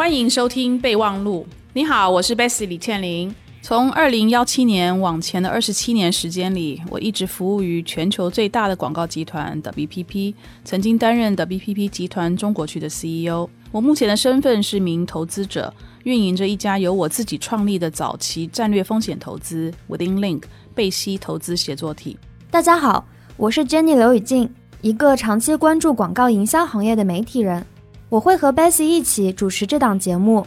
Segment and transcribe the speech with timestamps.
[0.00, 1.46] 欢迎收听备忘录。
[1.74, 3.34] 你好，我是 Bessy 李倩玲。
[3.60, 10.32] 从二零幺七年往前的二十七年时间里，我一直服务于全球最大的广告集团 WPP，
[10.64, 13.46] 曾经担任 WPP 集团中国区的 CEO。
[13.70, 15.70] 我目前的身份是名投资者，
[16.04, 20.44] 运营着一家由我自己创立的早期战略风险投资 Within Link
[20.74, 22.16] 贝西投资协作体。
[22.50, 23.06] 大家好，
[23.36, 27.66] 我是 Jenny 刘雨静，一个长期关注广告营销行业的媒体人。
[28.10, 30.46] 我会和 Bessy 一起主持这档节目，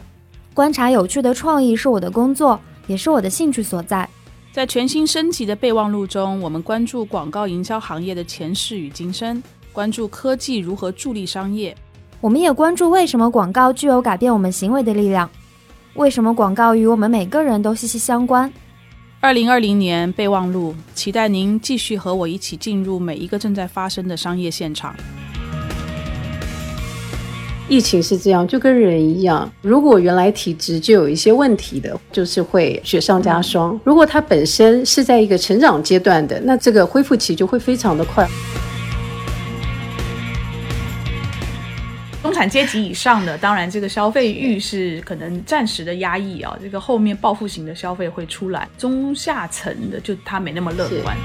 [0.52, 2.60] 观察有趣的创意是我的工作。
[2.86, 4.06] 也是我的兴趣所在。
[4.52, 11.74] 在全新升级的备忘录中，我们关注广告营销行业的前世与今生，关注科技如何助力商业。
[12.20, 15.28] 我们也关注为什么广告具有改变我们行为的力量，
[15.94, 18.52] 为什么广告与我们每个人都息息相关。
[19.20, 24.94] 二零二零年备忘录，期待您继续和我一起进入每一个正在发生的商业现场。
[27.74, 38.28] 疫情是这样，就跟人一样，如果原来体质就有一些问题的，就是会雪上加霜；如果他本身是在一个成长阶段的，那这个恢复期就会非常的快。
[42.22, 48.68] 中产阶级以上的，当然这个消费欲是可能暂时的压抑啊，这个后面报复型的消费会出来。
[48.78, 51.16] 中下层的就他没那么乐观。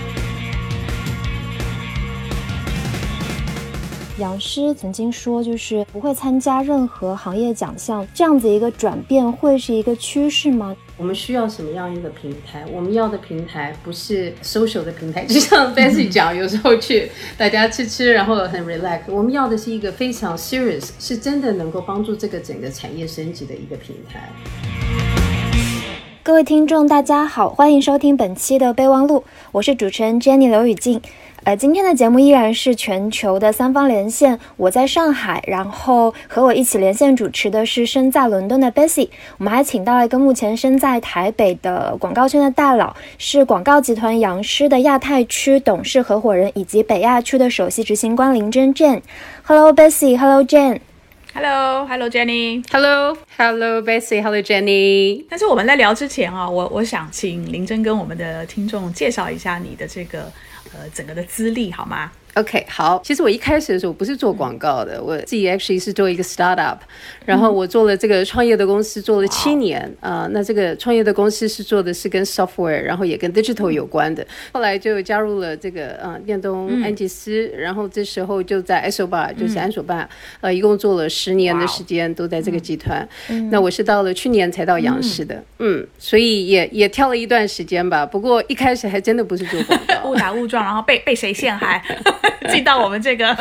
[4.20, 10.76] 杨师曾经说，就是不会参加任何行业奖项，这样子一个转变会是一个趋势吗？
[10.98, 12.66] 我们需要什么样一个平台？
[12.70, 19.00] 我们要的平台不是 social 的平台， 就像 Bessy 讲，有时候去大家吃吃，然后很 relax。
[19.08, 24.30] 我们要的是一个非常 serious，是真的能够帮助这个整个产业升级的一个平台。
[26.22, 29.24] 各位听众，大家好，欢迎收听本期的备忘录，
[29.54, 31.02] 我是主持人 Jenny 刘雨静。
[31.46, 39.08] 呃，今天的节目依然是全球的三方连线，我在上海，然后和我一起连线主持的是身在伦敦的 Bessy。
[39.38, 49.02] 我们还请到了一个目前身在台北的广告圈的大佬，是广告集团杨狮的亚太区董事合伙人以及北亚区的首席执行官林真 Jane。
[49.44, 50.82] Hello Bessy，Hello Jane。
[51.34, 55.24] Hello，Hello Jenny，Hello，Hello Bessy，Hello Jenny。
[55.30, 60.30] 但是我们在聊之前啊，我我想请林真跟我们的听众介绍一下你的这个。
[60.74, 63.02] 呃，整个的资历好吗？OK，好。
[63.04, 66.78] 其实我一开始的时候不是做广告的，我自己 actually 是做一个 startup，
[67.30, 70.28] 然后我做了这个创业的公司，做了七年啊。
[70.32, 74.26] 那这个创业的公司是做的是跟 software，然后也跟 digital 有关的。
[74.52, 80.10] 后来就加入了这个呃电动安吉斯，然后这时候就在 Soba，就是安索巴，
[80.42, 83.08] 呃，一共做了十年的时间都在这个集团。
[83.52, 88.04] 那我是到了去年才到杨氏的，嗯，所以也也跳了一段时间吧。
[88.04, 91.80] 不过一开始还真的不是做广告， 误打误撞，然后被被谁陷害？
[92.50, 93.36] 进到我们这个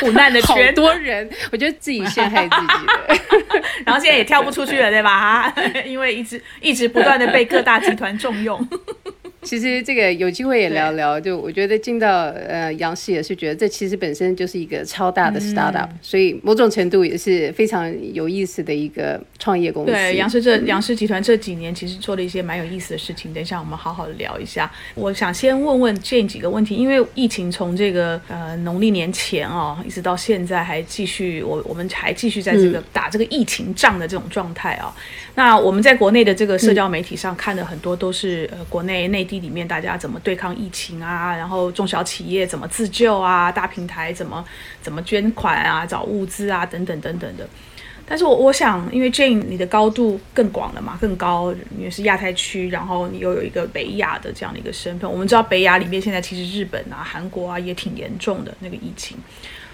[0.00, 3.33] 苦难的圈，好多人，我觉得自己陷害自己，
[3.84, 5.52] 然后现在也跳不出去了，对吧？
[5.86, 8.66] 因为一直一直不断的被各大集团重用。
[9.44, 19.92] 其实这个有机会也聊聊，就我觉得进到呃杨氏也是觉得这其实本身就是一个超大的 startup，所以某种程度也是非常有意思的一个创业公司。
[19.92, 24.70] 对杨氏这杨氏集团这几年其实做了一些蛮有意思的事情，等一下我们好好的聊一下。
[24.94, 34.94] 我想先问问 Jane 几个问题，因为疫情从这个呃农历年前哦一直到现在还继续，我我们还继续在这个打这个疫情仗的这种状态啊。
[35.36, 39.44] 那我们在国内的这个社交媒体上看的很多都是呃国内内地。
[39.44, 41.36] 里面大家怎么对抗疫情啊？
[41.36, 43.52] 然后中小企业怎么自救啊？
[43.52, 44.42] 大平台怎么
[44.80, 45.84] 怎么捐款啊？
[45.84, 46.64] 找物资啊？
[46.64, 47.46] 等等等等的。
[48.06, 55.10] 但是我我想，因为 Jane 你的高度更广了嘛，更高，你是亚太区，然后你又有一个北亚的这样的一个身份。
[55.10, 59.18] 我们知道北亚里面现在其实日本啊、韩国啊也挺严重的那个疫情，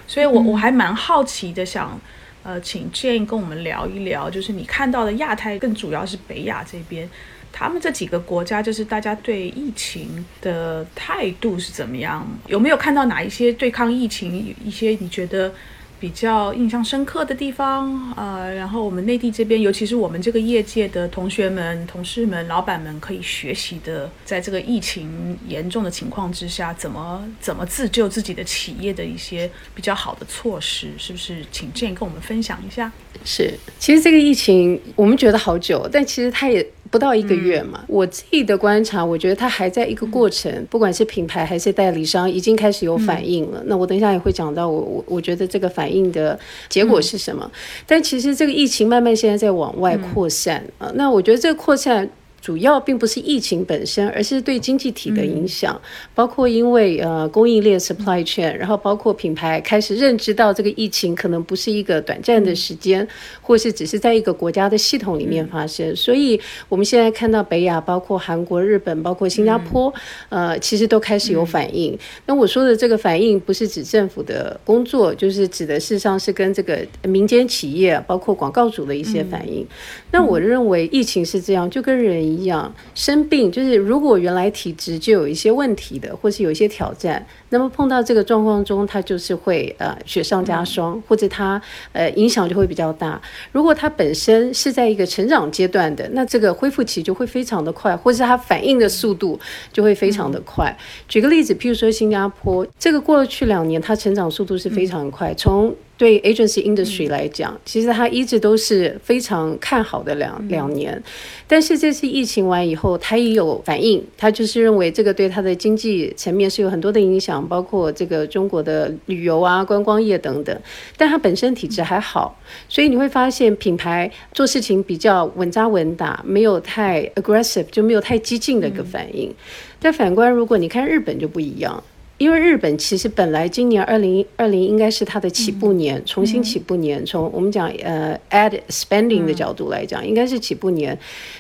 [0.09, 1.97] 所以我我还蛮好奇的，想
[2.43, 7.09] 呃请建议跟我们聊一聊，就是你看到的亚太，更主要是北亚这边。
[7.53, 12.25] 他们这几个国家，就是大家对疫情的态度是怎么样？
[12.47, 15.53] 有没有看到哪一些对抗疫情一些你觉得
[16.01, 18.13] 比较印象深刻的地方？
[18.17, 31.45] 呃，然后我们内地这边，尤其是我们这个业界的同学们、同事们、老板们，可以学习的，在这个疫情严重的情况之下，怎么怎么自救自己的企业的一些比较好的措施，是不是？
[31.53, 32.91] 请建议跟我们分享一下。
[33.23, 36.67] 是，其实这个疫情我们觉得好久，但其实它也。
[36.91, 43.63] 不到一个月嘛，我自己的观察，我觉得它还在一个过程，不管是品牌还是代理商，已经开始有反应了。
[43.67, 46.39] 那我等一下也会讲到，我我我觉得这个反应的
[46.69, 47.49] 结果是什么。
[47.87, 52.11] 但其实这个疫情慢慢现在在往外扩散啊，那我觉得这个扩散。
[52.41, 55.79] 主要并不是疫情本身，而是对经济体的影响，
[56.15, 63.07] 包括因为呃供应链 supply chain，然后包括品牌开始认知到这个疫情可能不是一个短暂的时间，
[63.43, 66.41] 或是只是在一个国家的系统里面发生，所以
[66.71, 69.93] 我们现在看到北亚，包括韩国、日本，包括新加坡，
[70.31, 71.99] 呃，其实都开始有反应。
[72.25, 79.67] 那我说的这个反应，不是指政府的工作，就是指的事实上是跟这个民间企业，包括广告主的一些反应。
[80.11, 82.30] 那我认为疫情是这样，就跟人。
[82.31, 91.61] 一样生病，就是如果原来体质就有一些问题的，或是有一些挑战，那么碰到这个状况中，它就是会呃雪上加霜，或者它
[91.93, 93.21] 呃影响就会比较大。
[93.53, 99.39] 如果它本身是在一个成长阶段的，那这个恢复期就会非常的快，或是它反应的速度
[99.73, 100.77] 就会非常的快。
[101.09, 111.03] 举个例子，譬如说新加坡，这个过去两年它成长速度是非常快，从对 agency industry 来讲，其实它一直都是非常看好的两两年，
[111.47, 120.59] 但是这次疫情完以后，它也有反应，它就是认为这个对它的经济层面是有很多的影响，包括这个中国的旅游啊、观光业等等。
[120.97, 122.35] 但它本身体质还好，
[122.67, 129.31] 所以你会发现品牌做事情比较稳扎稳打，没有太 aggressive，就没有太激进的一个反应。
[129.79, 131.85] 但反观如果你看日本就不一样。
[132.21, 137.03] 因为日本其实本来今年二零二零应该是它的起步年，重新起步年。
[137.07, 140.97] 从我们讲呃 add spending 的角度来讲，应该是起步年。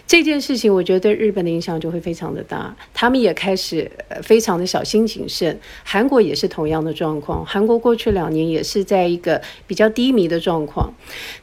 [0.07, 3.91] 这件事情我觉得对日本的影响就会非常的大，他们也开始
[4.23, 5.55] 非常的小心谨慎。
[5.85, 10.91] 韩国也是同样的状况，韩国过去两年也是在一个比较低迷的状况。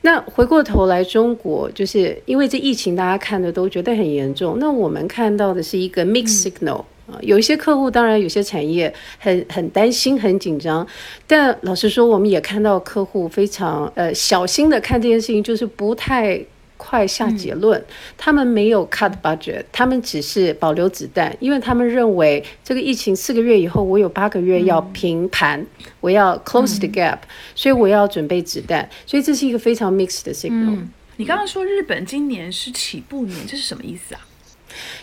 [0.02, 4.58] 那回过头来，中国就是因为这疫情，大家看的都觉得很严重。
[4.58, 6.86] 那我们看到的是一个 mixed signal。
[7.10, 10.86] 啊，有一些客户，当然有些产业很很担心、很紧张，
[11.26, 16.38] 但老实说，我们也看到客户非常呃小心的看这件事情，就是不太
[16.76, 17.82] 快下结论。
[18.18, 25.66] 他们没有 cut budget，他们只是保留子弹，因为他们认为这个疫情四个月以后，我有八个月要平盘，
[26.02, 27.20] 我要 close the gap，
[27.56, 28.88] 所以我要准备子弹。
[29.06, 30.78] 所以这是一个非常 mixed 的 signal。
[31.16, 34.22] 你刚刚说日本今年是起步年，这是什么意思啊？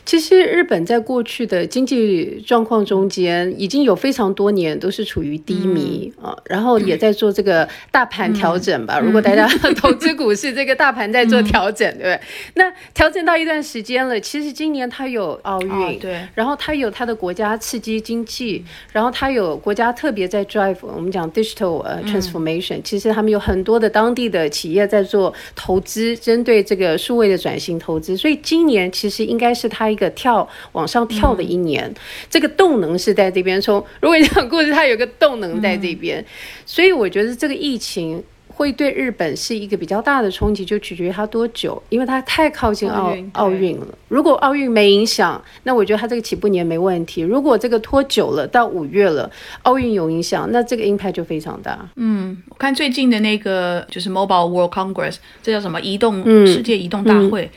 [0.04, 8.98] 其实日本在过去的经济状况中间，已经有非常多年都是处于低迷啊，然后也在做这个大盘调整吧。
[9.00, 12.20] 如果大家 投资股市，这个大盘在做调整，对不对？
[12.54, 29.63] 那调整到一段时间了，其实今年它有奥运，对，然后它有它的国家刺激经济，然后它有国家特别在 drive 我们讲 digital 呃 transformation，其实他们有很多的当地的企业在做投资，针对这个数位的转型投资，所以今年其实应该是。
[29.64, 31.92] 是他一个跳往上跳的一年，
[32.28, 33.58] 这个动能是在这边。
[33.58, 36.22] 从如果你讲故事，它有个动能在这边，
[36.66, 43.86] 所以我觉得这个疫情会对日本是一个比较大的冲击，就取决于它多久，因为它太靠近奥奥运了。
[44.08, 47.22] 如果奥运没影响，那我觉得它这个起步年没问题。
[47.22, 49.30] 如果这个拖久了，到五月了，
[49.62, 51.88] 奥运有影响，那这个 impact 就非常大。
[51.96, 57.50] 嗯，我看最近的那个就是 Mobile World Congress，这叫什么移动世界移动大会。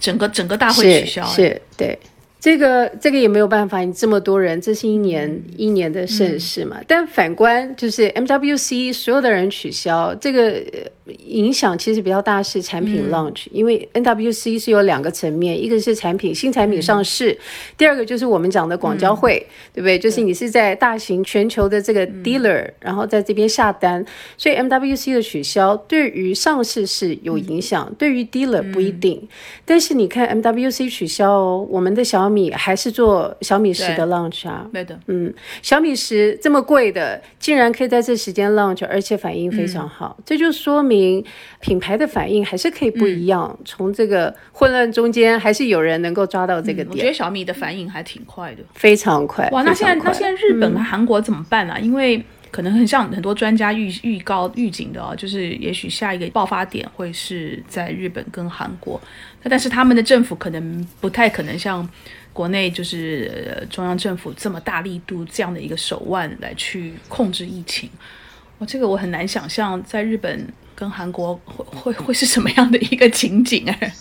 [0.00, 1.96] 整个整个大会取消，是对。
[2.40, 6.80] 这个这个也没有办法，你这么多人，这是一年一年的盛事嘛。
[6.88, 10.58] 但反观就是 MWC 所有的人取消，这个
[11.26, 17.36] 影响其实比较大，是产品 launch，因为 NWC 是有两个层面，一个是产品新产品上市，
[17.76, 19.98] 第二个就是我们讲的广交会，对不对？
[19.98, 24.04] 就是你是在大型全球的这个 dealer，然后在这边下单，
[24.36, 29.26] 所以 MWC 的取消对于上市是有影响，对于 dealer 不一定。
[29.64, 35.32] 但是你看 MWC 取消哦，我们的小米还是做小米十的 launch 啊，对的，嗯，
[35.62, 40.99] 小米十这么贵的，竟然可以在这时间 launch，而且反应非常好，这就说明
[41.60, 43.58] 品牌的反应还是可以不一样。
[43.64, 46.88] 从这个混乱中间，还是有人能够抓到这个点。
[46.90, 49.48] 我觉得小米的反应还挺快的，非常快。
[49.50, 51.78] 哇，那现在那现在日本和韩国怎么办呢？
[51.80, 59.00] 因为可能很像很多专家预预告预警的哦，就是也许下一个爆发点会是在日本跟韩国，
[59.44, 61.88] 但是他们的政府可能不太可能像。
[62.32, 67.90] 国内就是中央政府这么大力度这样的一个手腕来去控制疫情，
[68.58, 70.46] 我这个我很难想象在日本。
[70.80, 73.92] 跟韩国会会会是什么样的一个情景哎？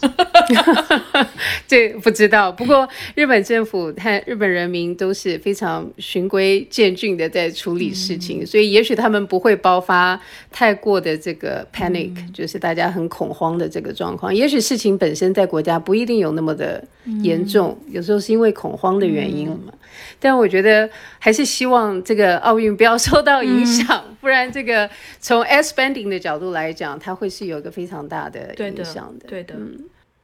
[1.67, 2.49] 这不知道。
[2.49, 10.17] 不过日本政府和日本人民都是非常循规渐进的在处理事情，所以也许他们不会爆发
[10.49, 14.33] 太过的这个 panic，就是大家很恐慌的这个状况。
[14.33, 16.81] 也许事情本身在国家不一定有那么的
[17.21, 19.73] 严重，有时候是因为恐慌的原因嘛。
[20.17, 29.27] 但我觉得还是希望这个奥运不要受到影响，不然这个从 s spending 的角度来讲，它会是有一个非常大的影响的。
[29.27, 29.55] 对的。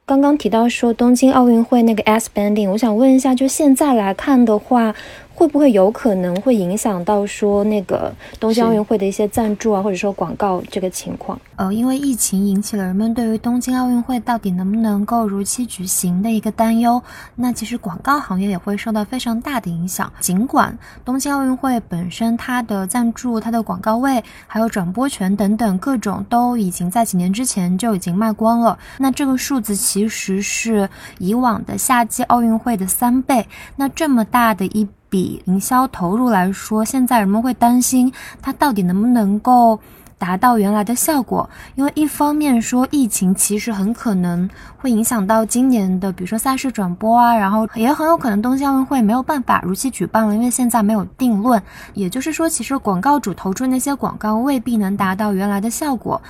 [0.06, 4.94] 刚刚提到说东京奥运会那个 s spending，我想问一下，就现在来看的话。
[5.36, 11.40] 会不会有可能会影响到说那个东京奥运会的一些赞助啊，或者说广告这个情况？
[11.58, 17.02] 呃，因为疫情引起了人们对于东京奥运会到底能不能够如期举行的一个担忧。
[17.36, 20.12] 那其实广告行业也会受到非常大的影响。
[20.20, 28.78] 尽管东京奥运会本身它的赞助、它的广告位、还有转播权等等各种都已经在几年之前就已经卖光了。
[28.98, 30.90] 那这个数字其实是
[31.20, 33.46] 以往的夏季奥运会的三倍。
[33.76, 39.80] 那这么大的一比营销投入来说，现在人们会担心它到底能不能够
[40.18, 41.50] 达到原来的效果。
[41.76, 51.62] 因为一方面说疫情其实很可能会影响到今年的，比如说赛事转播啊，然后也很有可能东京奥运会没有办法如期举办了，因为现在没有定论。
[51.94, 56.22] 也就是说，其实广告主投出那些广告未必能达到原来的效果。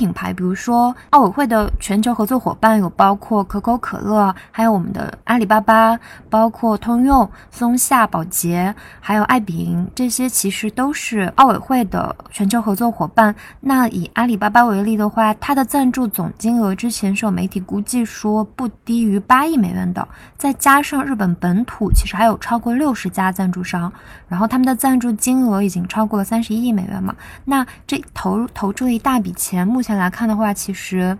[0.00, 5.98] 品牌，比如说奥委会的全球合作伙伴有包括可口可乐，还有我们的阿里巴巴，
[6.30, 13.34] 包括通用、松下、宝洁，还有爱彼迎，这些其实都是奥委会的全球合作伙伴。
[13.60, 23.92] 那以阿里巴巴为例的话，它的赞助总金额之前是有媒体估计说不低于八亿美元的，再加上日本本土其实还有超过六十家赞助商，
[24.28, 27.14] 然后他们的赞助金额已经超过了三十一亿美元嘛。
[27.44, 29.89] 那这投入投注了一大笔钱，目前。
[29.96, 31.16] 来看的话，其实，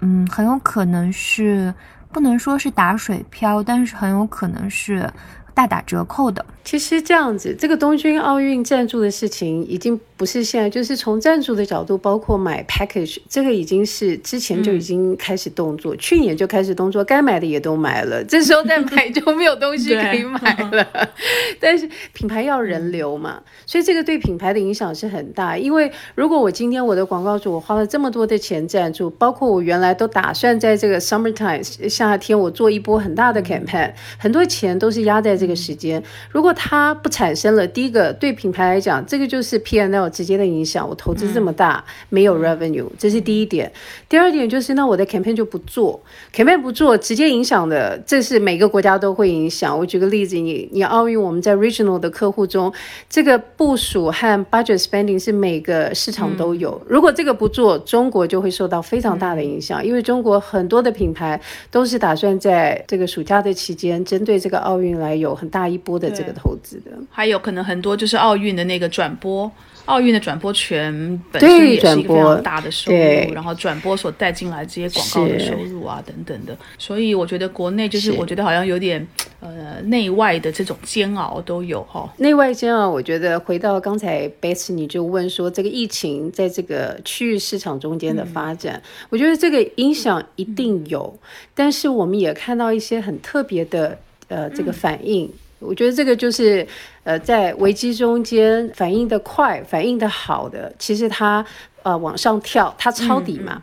[0.00, 1.72] 嗯，很有可能是
[2.10, 5.08] 不能说是打水漂，但是很有可能是
[5.54, 6.44] 大打折扣的。
[6.64, 20.86] 其实这样子，这个东京奥运赞助的事情已经不是现在，就是从赞助的角度，包括买 package，这个已经是之前就已经开始动作，去年就开始动作，该买的也都买了， 这时候再买就没有东西可以买了。
[21.58, 25.58] 但是品牌要人流嘛，所以这个对品牌的影响是很大。
[25.58, 40.88] 因为如果我今天我的广告主我花了这么多的钱赞助，包括我原来都打算在这个 summertime 夏天我做一波很大的 campaign，很多钱都是压在这个时间，如果它不产生了，第一个对品牌来讲，这个就是 P N L 直接的影响。
[40.88, 43.72] 我投资这么大，没有 revenue，这是第一点。
[44.08, 46.00] 第二点就是，那我的 campaign 就不做
[46.32, 49.76] ，campaign 不做，直接影响的，这是每个国家都会影响。
[49.76, 52.72] 我举个例子，你你奥运，我们在 regional 的客户中，
[53.10, 56.80] 这个部署和 budget spending 是每个市场都有。
[56.86, 66.32] 如果这个不做，中国就会受到非常大的影响，因为中国很多的品牌都是打算在这个暑假的期间，针对这个奥运来有很大一波的这个。
[66.34, 69.48] 投资的，还有可能很多就是奥运的那个转播，
[69.84, 79.06] 奥运的转播权本身也是一个非常大的收入，然后转播所带进来这些广告的收入啊等等的，所以我觉得国内就是我觉得好像有点
[79.40, 82.10] 呃内外的这种煎熬都有哈。
[82.16, 91.14] 内外煎熬，我觉得回到刚才 Beth 你就问说这个疫情在这个区域市场中间的发展，我觉得这个影响一定有，
[91.54, 93.98] 但是我们也看到一些很特别的
[94.32, 95.30] 呃这个反应。
[95.60, 96.66] 我觉得这个就是，
[97.04, 101.44] 呃，在危机中间反应的快、反应的好的，其实它
[101.84, 103.62] 呃往上跳，它抄底嘛，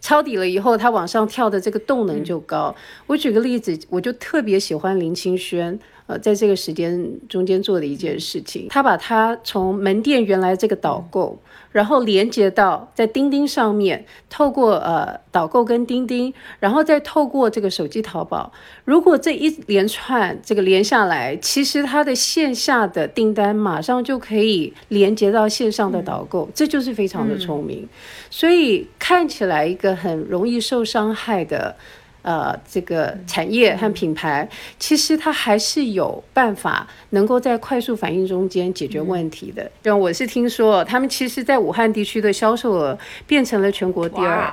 [0.00, 2.72] 抄底了以后，它往上跳的这个动能就高。
[3.08, 11.36] 我举个例子，我就特别喜欢林清轩，呃，在这个时间中间做的一件事情，他把他从门店原来这个导购。
[11.72, 18.52] 然后连接到在钉钉上面，透过呃导购跟钉钉，然后再透过这个手机淘宝。
[18.84, 27.88] 如果这一连串这个连下来，其实它的线下的订单马上就可以连接到线上的导购，这就是非常的聪明。
[28.30, 31.76] 所以看起来一个很容易受伤害的。
[32.22, 34.48] 呃，这个产业和品牌，
[34.78, 39.70] 其实它还是有办法能够在快速反应中间解决问题的。
[39.82, 44.52] 让我是听说，他们其实在武汉地区的销售额变成了全国第二。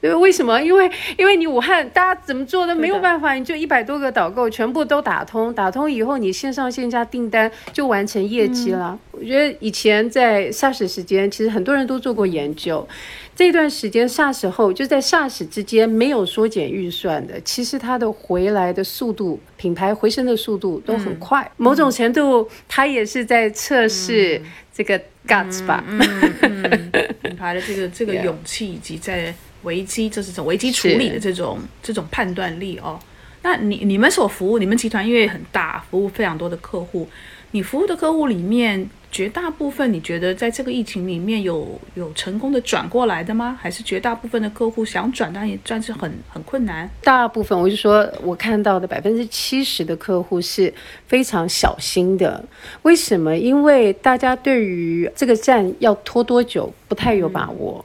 [0.00, 0.60] 对，为什么？
[0.62, 8.96] 因为因为你武汉大家怎么做都没有办法，你就一百多个导购全部都打通，打通以后你线上线下订单就完成业绩了。
[9.10, 12.86] 我觉得以前在 SARS 时间，其实很多人都做过研究。
[13.34, 21.50] 这段时间 SARS 后，就在 SARS 之间没有缩减预算的，其实它的回来的速度、品牌回升的速度都很快。
[21.56, 24.40] 某种程度，它也是在测试
[24.72, 26.90] 这个 guts 吧，嗯
[27.22, 29.34] 品牌的这个这个勇气以及在。
[29.68, 32.98] 危机，这是种危机处理的这种这种判断力哦。
[33.42, 37.06] 那你你们所服务，你们集团因为很大，服务非常多的客户。
[37.52, 43.56] 你服务的客户里面，绝大部分你觉得在这个疫情里面有有成功的转过来的吗？
[43.58, 46.90] 还是绝大部分的客户想转，但也但是很很困难？
[47.02, 50.70] 大部分，我就说我看到的百分之七十的客户是
[51.06, 52.44] 非常小心的。
[52.82, 53.34] 为什么？
[53.34, 57.82] 因为大家对于这个站要拖多久不太有把握。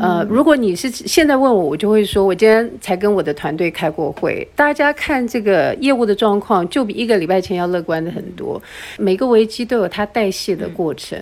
[0.00, 8.60] 呃，如果你是现在问我，我就会说，我今天才跟我的团队开过会，大家看这个业务的状况，就比一个礼拜前要乐观的很多。
[8.98, 11.18] 每个危机都有它代谢的过程。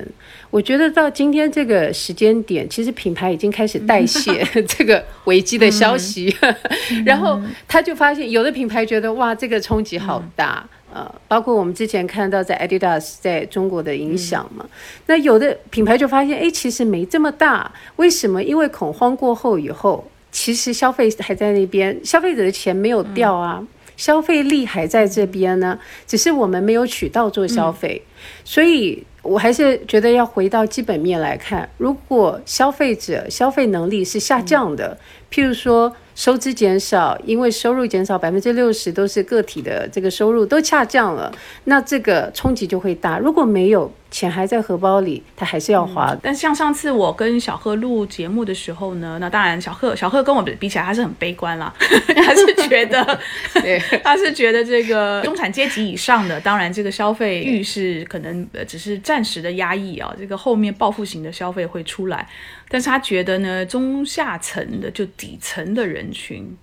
[0.50, 6.34] 我觉得到今天这个时间点，其实品牌已经开始代谢 这个危机的消息，
[7.04, 10.64] 然后他就发现有的品牌觉得哇，这个冲击好大。
[10.94, 14.64] 呃，包括我们之前看到在 Adidas 在中国的影响嘛，
[15.06, 17.68] 那有的品牌就发现，哎，其实没这么大。
[17.96, 18.40] 为什么？
[18.40, 28.00] 因为恐慌过后以后，其实消费还在那边，消费者的钱没有掉啊，消费力还在这边呢，只是我们没有渠道做消费。
[28.44, 34.96] 所以我还是觉得要回到基本面来看，如果消费者消费能力是下降的，
[35.28, 35.92] 譬如说。
[36.14, 41.33] 收支减少，因为收入减少百分之六十都是个体的这个收入都下降了，
[41.64, 43.18] 那这个冲击就会大。
[43.18, 43.90] 如果没有。
[44.14, 46.16] 钱还在荷包里，他还是要花。
[46.23, 51.75] 但像上次我跟小贺录节目的时候呢，那当然小贺小贺跟我比起来，他是很悲观啦，
[52.25, 53.21] 他是觉得，
[54.04, 62.28] 他是觉得这个中产阶级以上的，当然这个消费欲是可能只是暂时的压抑啊，这个后面报复型的消费会出来。
[62.68, 66.56] 但是他觉得呢，中下层的就底层的人群。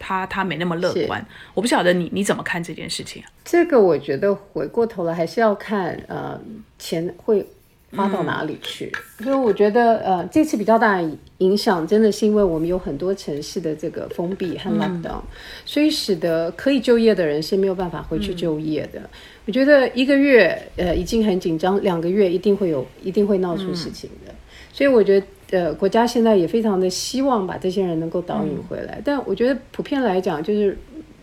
[0.00, 3.22] 他他没那么乐观，我不晓得你你怎么看这件事情？
[3.44, 6.40] 这个我觉得回过头来还是要看呃
[6.78, 7.46] 钱会
[7.94, 8.90] 花到哪里去。
[9.22, 15.20] 所以我觉得呃这次比较大的影响真的是因为我们有很多城市的这个封闭和 lockdown，
[15.66, 19.02] 所以使得可以就业的人是没有办法回去就业的。
[19.44, 24.34] 我觉得一个月呃已经很紧张，两个月一定会有一定会闹出事情的。
[24.72, 25.26] 所以我觉得。
[25.50, 30.76] 呃，国家现在也非常的希望把这些人能够导引回来，但我觉得普遍来讲，就是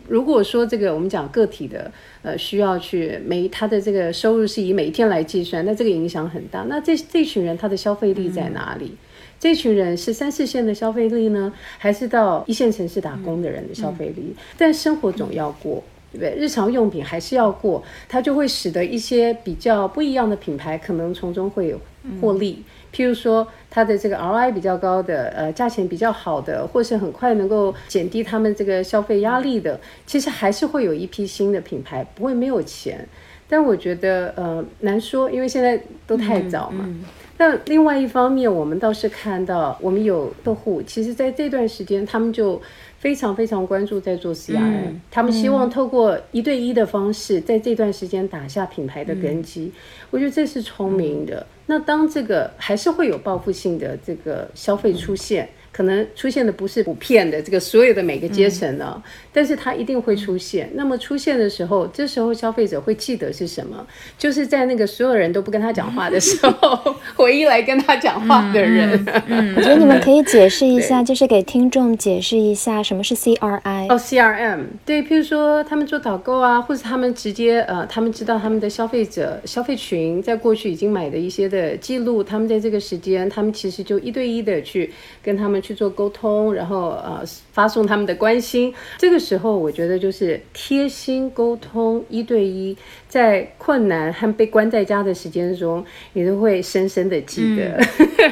[0.06, 1.90] 如果说这个我们讲个体的，
[2.22, 6.64] 呃，需要去每他的这个收入是以每一天来计算，那这个影响很大。
[6.68, 8.92] 那这这群人他的消费力在哪里？
[9.40, 14.34] 这群人是三四线的消费力呢，还是到一线城市打工的人的消费力？
[14.56, 15.82] 但生活总要过，
[16.12, 16.34] 对不对？
[16.36, 21.80] 日常用品还是要过，它就会使得一些比较不一样的品牌可能从中会有
[22.20, 22.62] 获利。
[22.90, 33.06] 譬如说，它的这个 ROI 比较高的，呃，价钱比较好的，或是很快能够减低他们这个消费压力的，其实还是会有一批新的品牌，不会没有钱。
[33.46, 36.88] 但我觉得，呃，难说，因为现在都太早嘛。
[37.36, 42.60] 但另外一方面，我们倒是看到，我们有客户，其实在这段时间，他们就
[42.98, 49.72] 非常非常关注在做 CRM，他们希望透过一对一的方式，在这段时间打下品牌的根基。
[50.10, 51.46] 我觉得这是聪明的。
[51.66, 55.48] 那当这个还是会有报复性的这个消费出现。
[55.78, 59.00] 可能出现的不是普遍的这个所有的每个阶层呢，
[59.32, 60.68] 但是它一定会出现。
[60.74, 63.86] 那么出现的时候，这时候消费者会记得是什么？
[64.18, 68.90] 就是在那个所有人都不跟他讲话的时候， 唯一来跟他讲话的人。
[69.56, 73.86] 我觉得你们可以解释一下，就是给听众解释一下什么是 CRI。
[73.88, 85.62] 哦，CRM，对，譬如说他们做导购啊，或者他们直接呃，他们知道他们的消费者消费群在过去已经买的一些的记录，他们在这个时间，他们其实就一对一的去跟他们。
[85.68, 88.72] 去做沟通，然后呃发送他们的关心。
[88.96, 92.74] 这个时候，我觉得就是贴心沟通，一对一，
[93.06, 97.78] 在困难和被关在家的时间中，你都会深深的记得。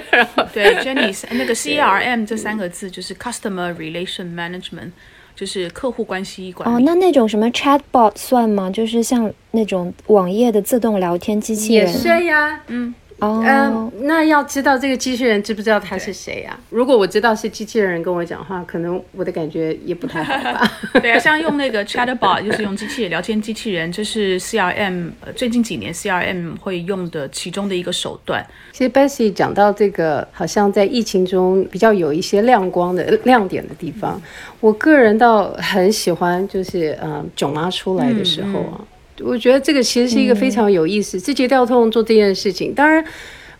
[0.54, 4.92] 对，Jenny，那个 C R M 这三个字就是 Customer Relation Management，
[5.34, 6.74] 就是客户关系管理。
[6.74, 8.70] 哦，那那种什么 Chatbot 算吗？
[8.70, 11.86] 就是像那种网页的自动聊天机器人？
[11.86, 12.94] 也算呀，嗯。
[13.18, 16.58] 哦，那要知道这个机器人知不知道他是谁呀？
[16.68, 20.70] 如果我知道是机器人跟我讲话，可能我的感觉也不太好吧。
[21.00, 28.46] 对啊，像用那个 Chatbot，就是用机器人聊天机器人，这是 CRM 最近几年 CRM 会用的其中的一个手段。
[28.72, 34.20] 其实 Bessy 讲到这个，好像在疫情中比较有一些亮光的亮点的地方，
[34.60, 38.80] 我个人倒很喜欢，就是嗯，囧妈出来的时候啊。
[39.20, 43.04] 我觉得这个其实是一个非常有意思，字节跳动做这件事情，当然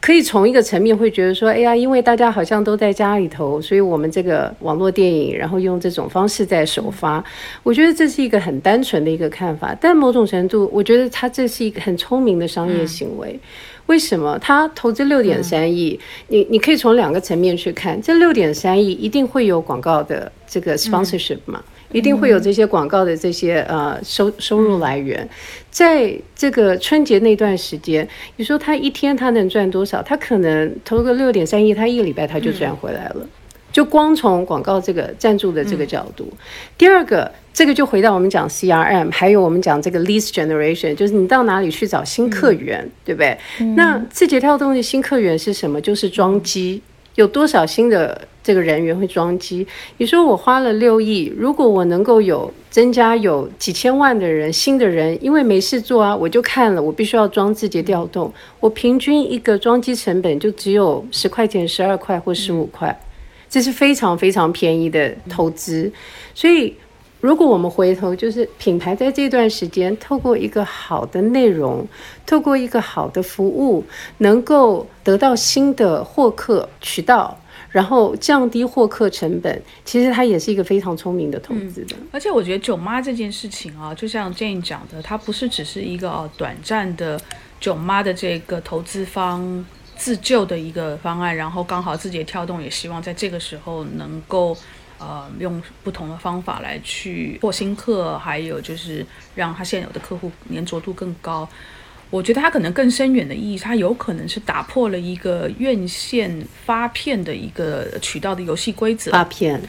[0.00, 7.24] 可以从一个层面会觉得说，哎呀，因为大家好像都在家里头，所以我们这个网络电影，然后用这种方式在首发，
[7.62, 9.76] 我觉得这是一个很单纯的一个看法。
[9.80, 13.38] 但某种程度，我觉得它这是一个很聪明的商业行为。
[13.86, 14.36] 为什么？
[14.40, 21.62] 他投资六点三亿，你你可以从两个层面去看，这六点三亿一定会有广告的这个 sponsorship 嘛？
[21.96, 25.26] 一定会有这些广告的这些呃收收入来源，
[25.70, 28.06] 在这个春节那段时间，
[28.36, 30.02] 你说他一天他能赚多少？
[30.02, 33.26] 他可能投个六点三亿，他一个礼拜他就赚回来了。
[33.72, 36.30] 就光从广告这个赞助的这个角度，
[36.78, 43.36] 第二个，这个就回到我们讲 CRM，还有我们讲这个 lead generation，就是你到哪里去找新客源，对不对？
[43.74, 45.80] 那字节跳动的新客源是什么？
[45.80, 46.82] 就是装机。
[47.16, 49.66] 有多少新的这个人员会装机？
[49.96, 62.96] 你说我花了六亿，如果我能够有增加有几千万的人新的人，因为没事做啊，我就看了，我必须要装字节调动，我平均一个装机成本就只有十块钱、十二块或十五块，
[63.50, 65.90] 这是非常非常便宜的投资。
[66.32, 66.72] 所以，
[67.20, 71.84] 如果我们回头就是品牌在这段时间，透过一个好的内容，
[72.24, 73.82] 透过一个好的服务，
[74.18, 77.36] 能够得到新的获客渠道。
[77.76, 81.94] 然后降低获客成本，其实它也是一个非常聪明的投资的。
[82.10, 87.20] 而且我觉得囧妈这件事情啊，就像 Jane 讲的，它不是只是一个哦短暂的
[87.60, 89.62] 囧妈的这个投资方
[89.94, 94.56] 自救的一个方案，然后刚好字节跳动也希望在这个时候能够
[94.98, 101.46] 呃用不同的方法来去获新客，还有就是让他现有的客户粘着度更高。
[102.08, 109.10] 我觉得它可能更深远的意义，它有可能是打破了一个院线发片的一个渠道的游戏规则。
[109.10, 109.60] 发片，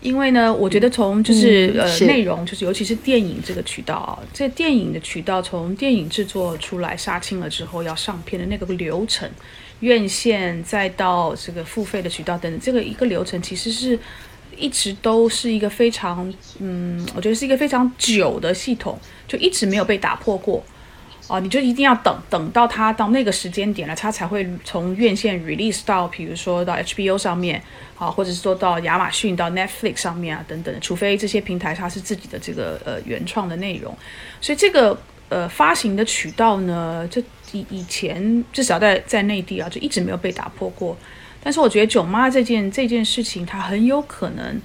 [0.00, 9.28] 因为呢，我觉得从就是呃内容，就是尤其是电影这个渠道啊，这电影的渠道，从电影制作出来杀青了之后要上片的那个流程，
[9.80, 13.98] 院线再到这个付费的渠道等等，这个一个流程其实是
[14.56, 20.64] 一直都是一个非常嗯，我觉得是一个非常久的系统，就一直没有被打破过。
[21.26, 27.62] 哦，你就一定要等等到它到那个时间点了，它才会从院线 release 到，比如说到 HBO 上面，
[27.96, 33.96] 啊，或者是说到亚马逊、到 Netflix 上面啊等等，除非这些平台它是自己的这个呃原创的内容，
[34.40, 34.98] 所以这个
[35.30, 40.94] 呃发行的渠道呢，这以以前至少在在内地啊，就一直没有被打破过。
[41.42, 44.60] 但是我觉得囧妈这件这件事情，它很有可能。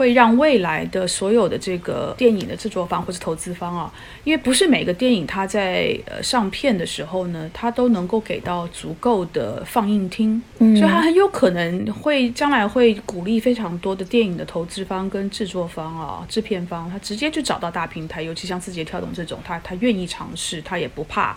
[0.00, 3.92] 会让未来的所有的这个电影的制作方或者投资方啊，
[4.24, 21.36] 因为不是每个电影它在呃上片的时候呢，它都能够给到足够的放映厅，所以它很有可能会将来会鼓励非常多的电影的投资方跟制作方啊、制片方，他直接就找到大平台，尤其像字节跳动这种，他他愿意尝试，他也不怕。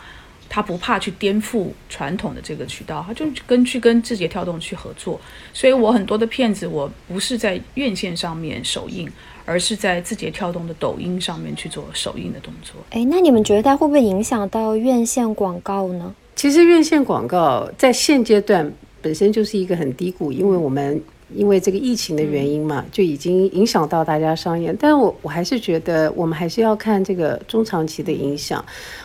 [0.49, 5.19] 他不怕去颠覆传统的这个渠道，他就跟去跟字节跳动去合作。
[5.53, 9.10] 所以我很多的片子，我不是在院线上面首映，
[9.45, 12.75] 而是在字节跳动的抖音上面去做首映的动作。
[12.91, 16.13] 哎，那你们觉得它会不会影响到院线广告呢？
[16.36, 21.01] 其实院线广告在现阶段本身就是一个很低谷，因为我们。
[21.36, 24.71] 因为这个疫情的原因嘛，就已经影响到大家商业。
[24.79, 28.63] 但是我我还是觉得，我们还是要看这个中长期的影响。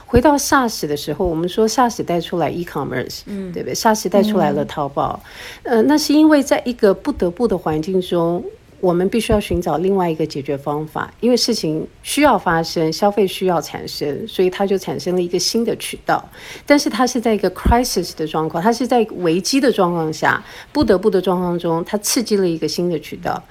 [0.08, 5.20] 回到 SaaS 的时候，我们说 SaaS 带出来 e-commerce，嗯，对不对？SaaS 带出来了淘宝，
[5.64, 8.42] 呃，那是因为在一个不得不的环境中。
[8.80, 16.24] 我们必须要寻找另外一个解决方法，因为事情需要发生，消费需要产生，所以它就产生了一个新的渠道。
[16.64, 23.42] 但是它是在一个 crisis 的状况，它是在危机的状况下，不得不的状况中，它刺激了一个新的渠道。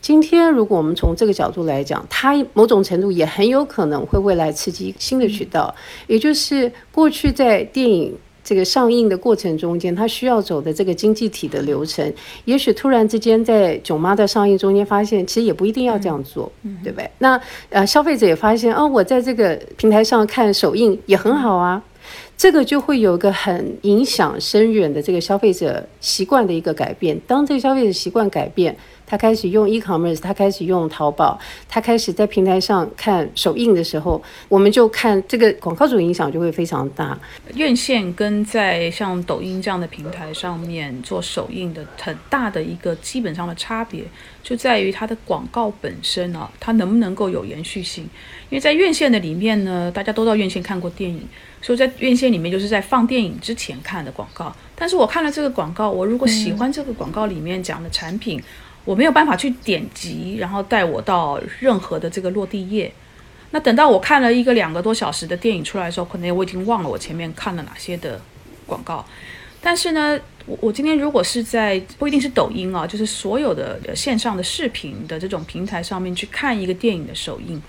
[0.00, 5.74] 今天，如果我们从这个角度来讲，它某种程度也很有可能会未来刺激新的渠道，
[6.06, 8.14] 也就是过去在电影。
[8.44, 12.12] 这个上映的过程中间，它需要走的这个经济体的流程，
[12.44, 16.52] 也许突然之间在囧妈的上映中间发现，其实也不一定要这样做，
[16.82, 17.10] 对不对？
[17.18, 21.82] 那呃，消费者也发现，哦，我在这个平台上看首映也很好啊。
[22.36, 27.18] 这个就会有个很影响深远的这个消费者习惯的一个改变。
[27.26, 31.38] 当这个消费者习惯改变，他开始用 e-commerce，他开始用淘宝，
[31.68, 37.18] 他开始在平台上看首映的时候，我们就看这个广告主影响就会非常大。
[37.54, 44.02] 院线跟在像抖音这样的平台上面做首映的很大的一个基本上的差别，
[44.42, 48.04] 就在于它的广告本身啊，它能不能够有延续性？
[48.50, 51.26] 因为在院线的里面呢，大家都到院线看过电影。
[51.60, 54.54] 所以在院线里面，就是在放电影之前看的广告。
[54.76, 58.38] 但是我看了这个广告，我如果喜欢这个广告里面讲的产品，
[58.84, 62.92] 我没有办法去点击，然后带我到任何的这个落地页。
[63.50, 68.20] 那等到我看了一个两个多小时的电影出来的时候，可能我已经忘了我前面看了哪些的
[68.66, 69.04] 广告。
[69.62, 77.62] 但是呢，我我今天如果是在不一定是抖音啊，就是所有的线上的视频的这种平台上面去看一个电影的首映。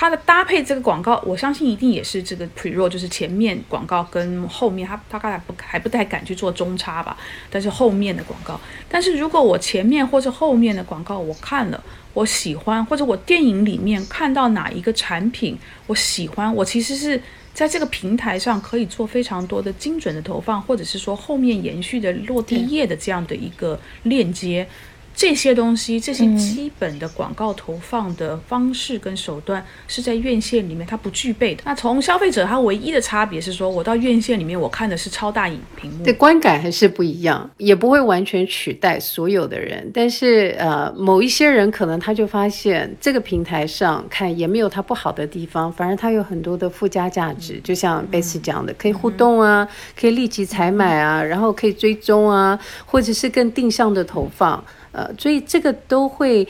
[0.00, 7.16] 它的搭配这个广告，我相信一定也是这个 pre roll，就是前面广告跟后面，它它刚才不还不太敢去做中差吧，
[7.50, 11.82] 但是后面的广告，但是如果我前面或者后面的广告我看了，
[12.14, 15.58] 我喜欢，或者我电影里面看到哪一个产品
[15.88, 17.20] 我喜欢，我其实是
[17.52, 24.68] 在这个平台上可以做非常多的精准的投放，或者是说后面延续的落地页的这样的一个链接。
[25.18, 31.62] 这些东西，这些基本的广告投放的方式跟手段是在院线里面它不具备的。
[31.66, 39.90] 那从消费者他唯一的差别是说，我到院线里面我看的是超大影屏幕，对观感还是不一样，也不会完全取代所有的人。
[39.92, 47.60] 但是呃，某一些人可能他就发现这个平台上看也没有它不好的地方，反而它有很多的附加价值。
[47.64, 49.66] 就像贝斯讲的，可以互动啊，
[49.98, 54.62] 可以立即采买啊，然后可以追踪啊，或者是更定向的投放。
[54.98, 56.44] 呃，所以这个都会，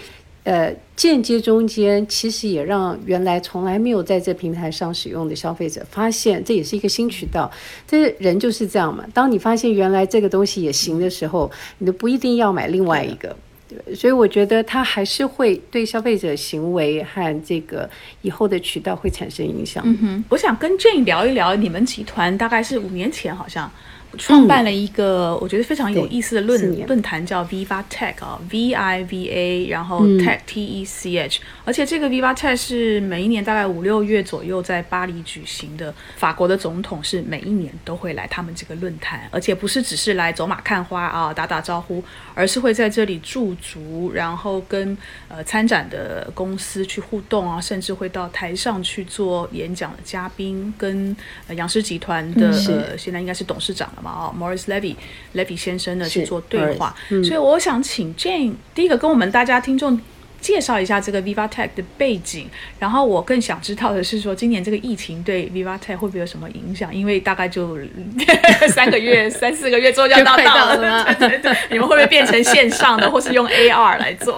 [0.45, 7.51] 呃，间接中间其实也让原来从来没有在这平台上使用的消费者发现，这也是一个新渠道。
[7.87, 13.37] 这人就是这样嘛，当你发现原来这个东西也行的时候，你都不一定要买另外一个。
[13.69, 17.87] 对，所以我觉得它还是会对消费者行为和这个
[18.23, 19.83] 以后的渠道会产生影响。
[19.85, 23.71] 嗯哼，我想跟 Jane 聊一聊，你们集团大概是五年前好像。
[24.18, 35.94] 创办了一个我觉得非常有意思的论论坛，叫 Viva Tech 啊，V I V A，然后 Tech T E C H，而且这个 Viva Tech 是每一年大概五六月左右在巴黎举行的。
[36.16, 42.02] 法国的总统是每一年都会来他们这个论坛，而且不是只是来走马看花啊，打打招呼，
[42.35, 44.96] 而是会在这里驻足，然后跟
[45.28, 51.16] 呃参展的公司去互动啊，甚至会到台上去做演讲的嘉宾，跟
[51.54, 54.02] 杨氏集团的呃现在应该是董事长了。
[54.02, 60.01] 嘛哦，Morris Levy，Levy 先生呢去做对话，所以我想请 Jane 第一个跟我们大家听众。
[60.40, 62.46] 介绍一下这个 Viva Tech 的背景，
[62.79, 66.94] 然后我更想知道的是说，今年这个疫情对 Viva Tech 会不会有什么影响？
[66.94, 67.77] 因为大概就
[68.70, 74.37] 三个月、 三四个月之后就要到了， 对对，你们会不会变成线上的，或是用 AR 来做，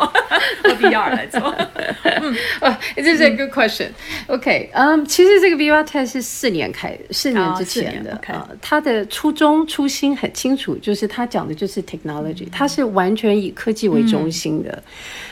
[0.63, 1.55] 或 VR 来做？
[2.03, 3.89] 嗯，啊，This is a good question.
[4.27, 14.83] OK，嗯，其实这个 Viva Tech 是四年开，四年之前的，啊，它的初衷初心很清楚，就是它讲的就是 technology，它是完全以科技为中心的，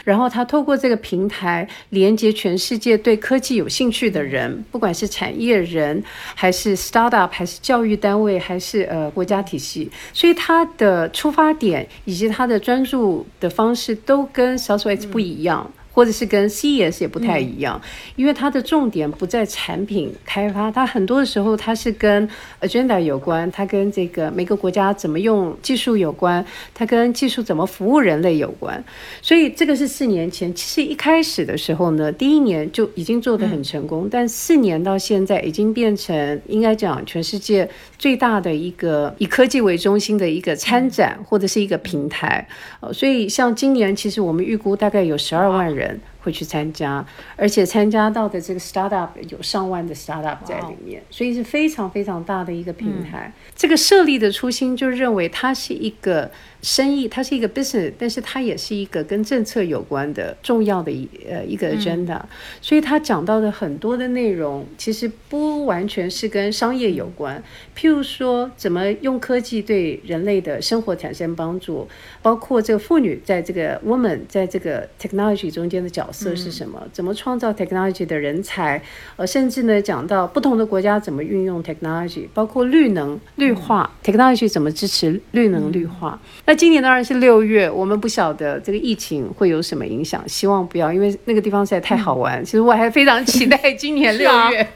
[0.04, 0.57] 然后它通。
[0.58, 6.02] 透过这个平台连接全世界对科技有兴趣的人，不管是产业人，
[6.34, 15.70] 还是 startup，还是教育单位，还是呃国家体系，所以它的出发点以及它的专注的方式都跟 Southwest 不一样。
[15.98, 17.82] 或者是跟 CES 也不太一样，
[18.14, 22.28] 因为它的重点不在产品开发，它很多的时候它是跟
[22.60, 28.80] agenda 有关，它跟这个每个国家怎么用技术有关，它跟技术怎么服务人类有关。
[29.20, 42.46] 所以这个是四年前，其实一开始的时候呢，第一年就已经做得很成功，但四年到现在已经变成应该讲全世界最大的一个以科技为中心的一个参展或者是一个平台。
[42.78, 45.87] 呃，所以像今年其实我们预估大概有十二万人。
[45.88, 47.04] 人会去参加，
[47.36, 53.32] 而且参加到的这个 startup 有上万的 startup 在里面，所以是非常非常大的一个平台。
[53.54, 56.30] 这个设立的初心就认为它是一个。
[56.60, 62.20] 生意它是一个 business，但是它也是一个跟政策有关的重要的一呃一个 agenda，
[62.60, 67.40] 所以他讲到的很多的内容其实不完全是跟商业有关。
[67.76, 71.86] 譬如说，怎么用科技对人类的生活产生帮助，
[72.20, 76.82] 包括这个妇女在这个 woman 在这个 technology 中间的角色是什么？
[76.92, 78.80] 怎么创造 technology 的人才？
[79.16, 86.20] 呃，甚至呢讲到不同的国家怎么运用 technology，包括绿能绿化 technology 怎么支持绿能绿化。
[86.46, 92.44] 那今年当然是六月，我们不晓得这个疫情会有什么影响，希望不要，因为那个地方实在太好玩。
[92.44, 94.66] 其实我还非常期待今年 六月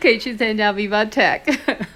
[0.00, 1.40] 可以去参加 Viva Tech。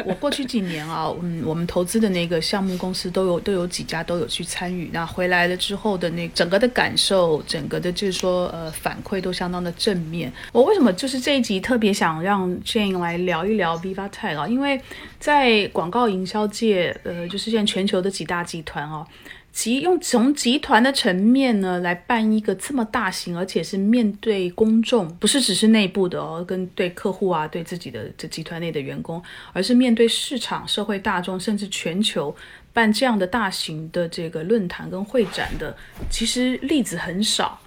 [0.04, 4.90] 我过去几年啊， 嗯，我们投资的那个项目公司都有都有几家都有去参与。
[4.92, 10.30] 那回来了之后的那整个的感受，整个的就是说呃反馈都相当的正面。
[10.52, 14.46] 我为什么就是这一集特别想让 Jane 来聊一聊 Viva t e c 啊？
[14.46, 14.78] 因为
[15.18, 19.06] 在广告营销界，呃，就是现在全球的几大集团哦。
[19.52, 32.34] 集用从集团的层面呢来办一个这么大型，而且是面对公众，不是只是内部的哦，跟对客户啊，对自己的这集团内的员工，而是面对市场、社会大众，甚至全球
[32.72, 35.74] 办这样的大型的这个论坛跟会展的，
[36.10, 37.60] 其实例子很少。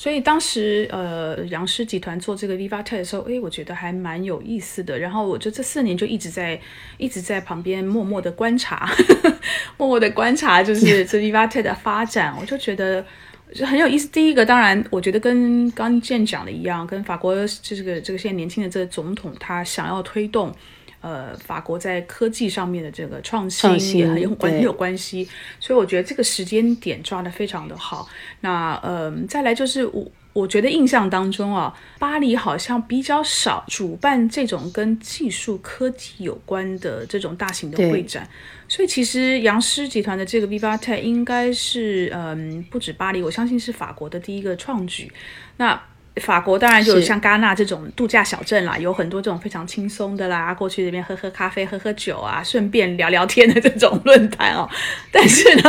[0.00, 4.98] 所以当时，呃，杨氏集团做这个 Viva Tech 的时候，诶，我觉得还蛮有意思的。
[4.98, 6.58] 然后我就这四年就一直在
[6.96, 8.90] 一直在旁边默默的观察，
[9.76, 13.04] 默默的观察，就是 这 Viva Tech 的发展，我就觉得
[13.66, 14.08] 很有意思。
[14.08, 20.50] 第一个，当然，我觉得跟刚健讲的一样，跟法国这个这个现在年轻的这个总统他想要推动。
[21.00, 28.08] 呃，法国在科技上面的这个创新也很有关很有关系，所以我觉得这个时间点抓得非常的好。
[28.40, 30.00] 那呃，再来就是我。
[30.00, 38.26] 我我觉得印象当中啊，巴黎好像比较少主办这种跟技术科技有关的这种大型的会展，
[38.68, 45.12] 所以其实杨狮集团的这个 Viva Tech 应该是嗯不止巴黎，我相信是法国的第一个创举。
[45.56, 45.78] 那
[46.20, 54.68] 法国当然就像戛纳这种度假小镇啦，有很多这种非常轻松的啦，过去这边喝喝咖啡、喝喝酒啊，顺便聊聊天的这种论坛哦。
[55.10, 55.62] 但是呢，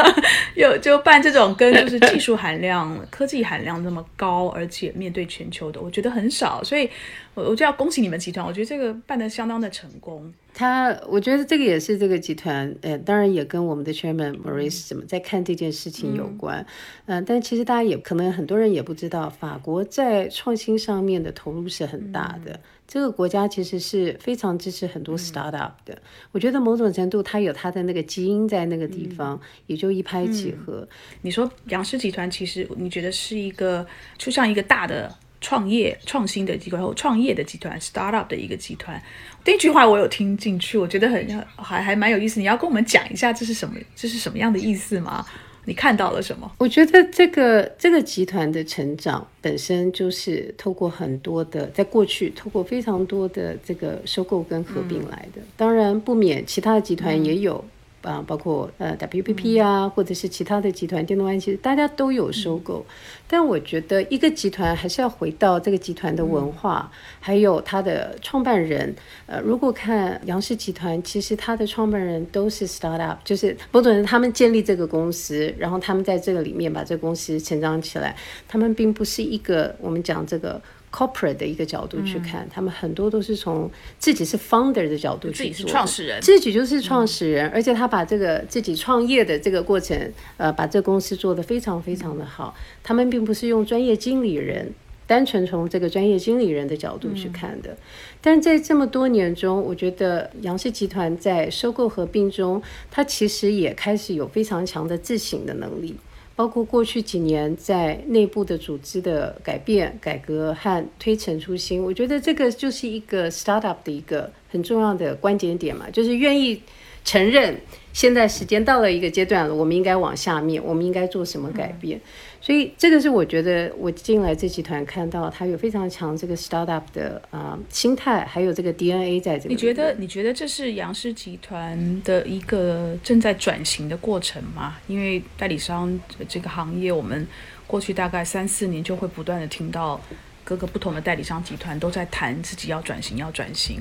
[0.55, 6.63] 有就办这种跟就是技术含量、科技含量那么高，而且面对全球的，我觉得很少。
[6.63, 6.89] 所以，
[7.33, 10.33] 我我就要恭喜你们集团，我觉得这个办的相当的成功。
[10.53, 16.65] 他，我觉得这个也是这个集团，呃，当然也跟我们的 chairman Maurice 怎么在看这件事情有关，
[17.05, 25.97] 嗯，但其实大家也可能很多人也不知道，法国在创新上面的投入是很大的，这个国家其实是非常支持很多 startup 的。
[26.33, 30.85] 我觉得某种程度，它有它的那个基因在那个地方，也就一拍即合。
[31.21, 35.15] 你说杨氏集团，其实你觉得是一个，就像一个大的。
[35.41, 39.01] 创业创新的机构，或创业的集团，startup 的一个集团。
[39.43, 42.39] 第一句话我有听进去，我觉得很还还蛮有意思。
[42.39, 43.75] 你要跟我们讲一下这是什么？
[43.95, 45.25] 这是什么样的意思吗？
[45.65, 46.51] 你看到了什么？
[46.57, 55.41] 我觉得这个这个集团的成长本身就是透过很多的，在过去透过非常多的这个收购跟合并来的。
[55.57, 57.63] 当然不免其他的集团也有。
[58.01, 62.85] 啊，包括呃 WPP 啊，或者是其他的集团，电动安其实大家都有收购。
[63.27, 68.93] 但我觉得一个集团还是要回到这个集团的文化，还有它的创办人。
[69.25, 78.15] 呃，如果看杨氏集团，其实它的创办人都是 startup，就是某种人他们建立这个公司，然后他们在这个里面把这个公司成长起来。
[78.47, 80.61] 他们并不是一个我们讲这个。
[80.91, 92.53] Corporate 的一个角度去看，他们很多都是从自己是 founder 的角度去做，创始人，自己就是创始人，而且他把这个自己创业的这个过程，呃，把这公司做得非常非常的好。
[92.83, 94.73] 他们并不是用专业经理人，
[95.07, 97.75] 单纯从这个专业经理人的角度去看的。
[98.21, 105.95] 但在这么多年中，我觉得杨氏集团在收购合并中，它其实也开始有非常强的自省的能力。
[106.41, 116.59] 包括过去几年在内部的组织的改变、改革和推陈出新，我觉得这个就是一个 startup 的一个很重要的关键点嘛，就是愿意
[117.05, 117.55] 承认
[117.93, 122.01] 现在时间到了一个阶段了，我们应该往下面，我们应该做什么改变。
[122.41, 129.53] 所以这个是我觉得我进来这集团看到它有非常强这个 startup 的啊心态，还有这个 DNA 在这里。
[129.53, 134.77] 你觉得你觉得这是杨氏集团的一个正在转型的过程吗？
[134.87, 137.27] 因为代理商这个行业，我们
[137.67, 140.01] 过去大概三四年就会不断的听到
[140.43, 143.79] 各个不同的代理商集团都在谈自己要转型，要转型。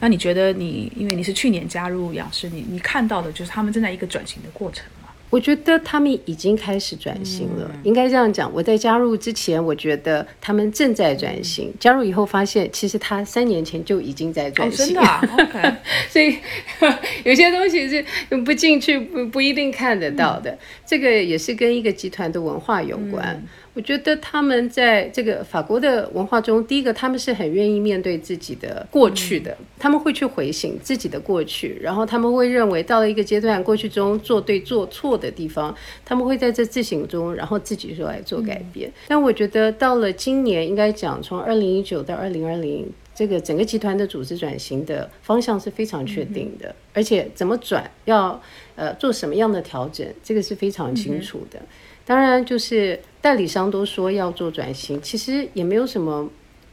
[0.00, 4.84] 那你觉得你因为你是去年加入杨氏，你你看到的就是他们正在一个转型的过程。
[5.32, 8.52] 我觉得他们已经开始转型了，应该这样讲。
[8.52, 14.88] 我在加入之前，我觉得他们正在转型；加入以后，发现其实他三年前就已经在转型。
[14.88, 15.00] 真的
[15.38, 15.74] ，OK。
[16.10, 16.36] 所以
[17.24, 18.04] 有些东西是
[18.44, 20.58] 不进去不不一定看得到的。
[20.84, 23.42] 这个也是跟一个集团的文化有关。
[23.74, 38.92] 我觉得他们在这个法国的文化中，第一个他们是很愿意面对自己的过去的，他们会去回醒自己的过去，然后他们会认为到了一个阶段，过去中做对做错的地方，他们会在这自省中，然后自己说来做改变。
[39.08, 48.38] 但我觉得到了今年，应该讲从二零一九到二零二零，这个整个集团的组织转型的方向是非常确定的，而且怎么转，要
[48.76, 51.58] 呃做什么样的调整，这个是非常清楚的。
[52.04, 56.28] 当然，就是代理商都说要做转型，其实也没有什么，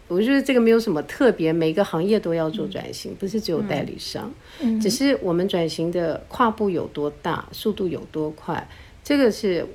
[0.08, 4.32] 我觉得这个没有什么特别，每个行业都要做转型，不是只有代理商，
[4.82, 8.68] 只是我们转型的跨步有多大，速度有多快，
[9.04, 9.66] 这个是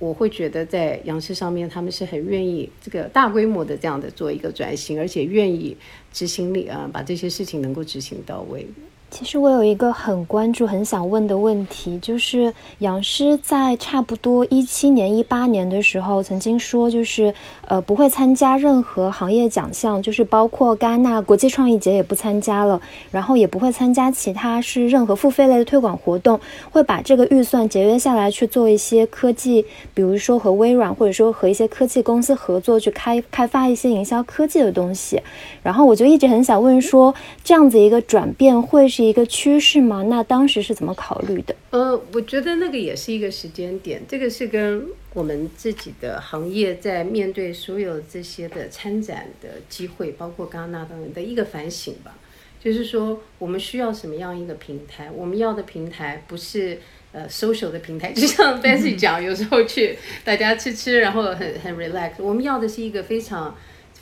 [0.00, 5.76] 我会觉得在杨氏上面，他们是很愿意这个大规模的这样的做一个转型，而且愿意
[6.12, 8.66] 执行力啊，把这些事情能够执行到位。
[9.10, 17.32] 其实我有一个很关注、很想问的问题，就是杨师在差不多一七年、一八年的时候，曾经说，就是
[17.68, 22.80] 呃不会参加任何行业奖项，就是包括戛纳国际创意节也不参加了，
[23.12, 26.40] 然后也不会参加其他是任何付费类的推广活动，
[26.72, 29.64] 会把这个预算节约下来去做一些科技，
[29.94, 35.22] 比如说和微软或者说和一些科技公司合作，去开开发一些营销科技的东西。
[35.62, 37.14] 然后我就一直很想问说，
[37.44, 39.03] 这样子一个转变会是？
[39.04, 40.02] 一个趋势吗？
[40.08, 41.54] 那当时是怎么考虑的？
[41.70, 52.16] 呃，我觉得那个也是一个时间点，这个是跟我们自己的行业在面对所有这些的参展的机会，包括戛纳等等的一个反省吧。
[52.62, 55.10] 就是说，我们需要什么样一个平台？
[55.10, 56.78] 我们要的平台不是
[57.12, 62.12] 呃 social 的平台， 就像 Bessy 讲，有时候去大家吃吃，然后很很 relax。
[62.18, 63.54] 我们要的是一个非常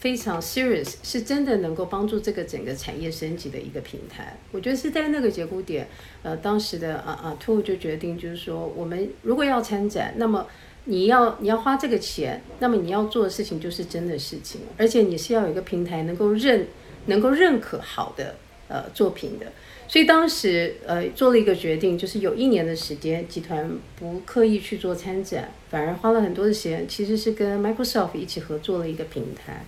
[0.02, 4.36] 非常 serious，是真的能够帮助这个整个产业升级的一个平台。
[4.50, 5.86] 我觉得是在那个节骨点，
[6.24, 10.44] 呃，当时的啊啊 Two 就决定，就是说我们如果要参展，那么
[10.86, 16.66] 你要你要花这个钱，那么你要做的事情就是真的事情，而且你是要有一个平台能够认
[17.06, 18.34] 能够认可好的
[18.66, 19.46] 呃作品的。
[19.86, 29.64] 所以当时呃做了一个决定，就是有一年的时间，集团不刻意去做参展，反而花了很多的时间，其实是跟 Microsoft 一起合作了一个平台。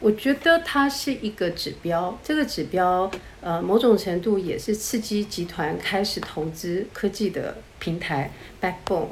[0.00, 8.30] 我觉得它是一个指标，这个指标呃某种程度也是刺激集团开始投资科技的平台
[8.60, 9.08] backbone。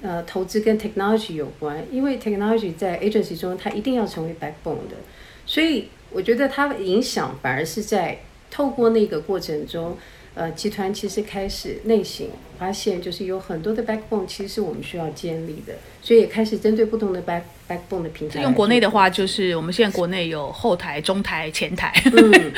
[0.00, 4.96] 呃，投资跟 technology 有关，因为 technology 在 agency 中它一定要成为 backbone 的，
[5.44, 8.18] 所以我觉得它的影响反而是在。
[8.50, 9.94] 透过那个过程中，
[10.38, 12.24] 呃，集团其实开始内省，
[12.60, 18.40] 发现就是有很多的 backbone，其实是我们需要建立的，所以也开始针对不同的 back backbone 的平台。
[18.42, 21.92] 用国内的话，就是我们现在国内有后台、中台、前台。
[22.14, 22.52] 嗯，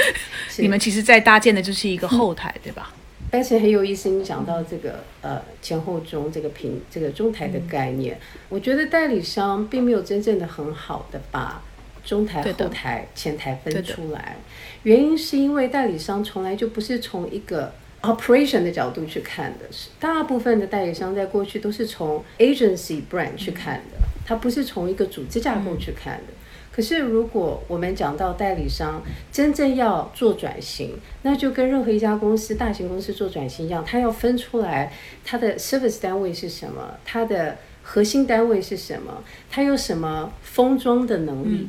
[0.58, 2.92] 你们其实在搭建的就是一个后台，对吧？
[3.30, 8.20] 但是很有意思，你讲到这个呃前后中这个平这个中台的概念，
[8.50, 11.62] 我觉得代理商并没有真正的很好的把。
[12.10, 14.34] 中台、后台、前台分出来，
[14.82, 26.32] 原因是因为代理商从来就不是从一个 operation 的角度去看的，是大部分的代理商在过去都是从 agency brand 去看的，它不是从一个组织架构去看的。
[26.72, 29.00] 可是如果我们讲到代理商
[29.30, 34.92] 真正要做转型，那就跟任何一家公司、大型公司做转型一样，它要分出来
[35.24, 41.68] 它的 service 单位是什么，它的核心单位是什么，它有什么封装的能力。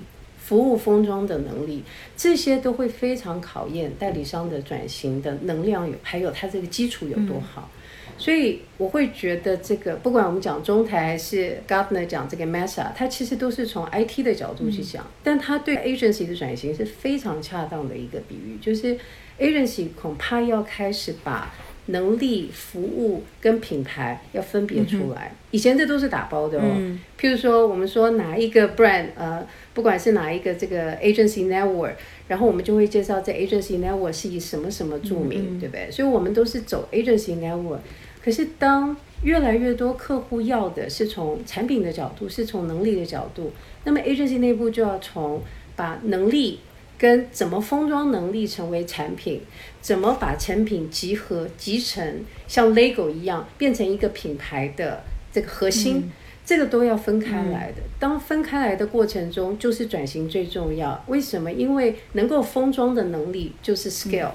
[0.51, 1.81] 服务封装的能力，
[2.17, 7.69] 这些都会非常考验代理商的转型的能量有，还有它这个基础有多好。
[8.17, 18.97] 所以我会觉得这个，不管我们讲中台还是 Gartner 讲这个 Mesa，它其实都是从 IT 的角度去讲，但它对 agency 的转型是非常恰当的一个比喻，就是
[19.39, 21.53] agency 恐怕要开始把
[21.85, 25.33] 能力、服务跟品牌要分别出来。
[25.51, 29.47] 以前这都是打包的哦，譬如说我们说哪一个 brand，呃。
[29.73, 31.93] 不管是哪一个这个 agency network，
[32.27, 35.89] 然后我们就会介绍这 agency network 是以什么什么著名，对不对？
[35.89, 37.79] 所以我们都是走 agency network。
[38.23, 43.51] 可是当越来越多客户要的是从产品的角度，是从能力的角度，
[43.83, 45.41] 那么 agency 内部就要从
[45.75, 46.59] 把能力
[46.99, 49.41] 跟怎么封装能力成为产品，
[49.79, 55.01] 怎么把产品集合集成，像 Lego 一样变成一个品牌的
[55.31, 56.11] 这个核心。
[56.51, 57.81] 这个都要分开来的。
[57.97, 61.01] 当分开来的过程中，就是转型最重要。
[61.07, 61.49] 为什么？
[61.49, 64.31] 因为能够封装的能力就是 scale，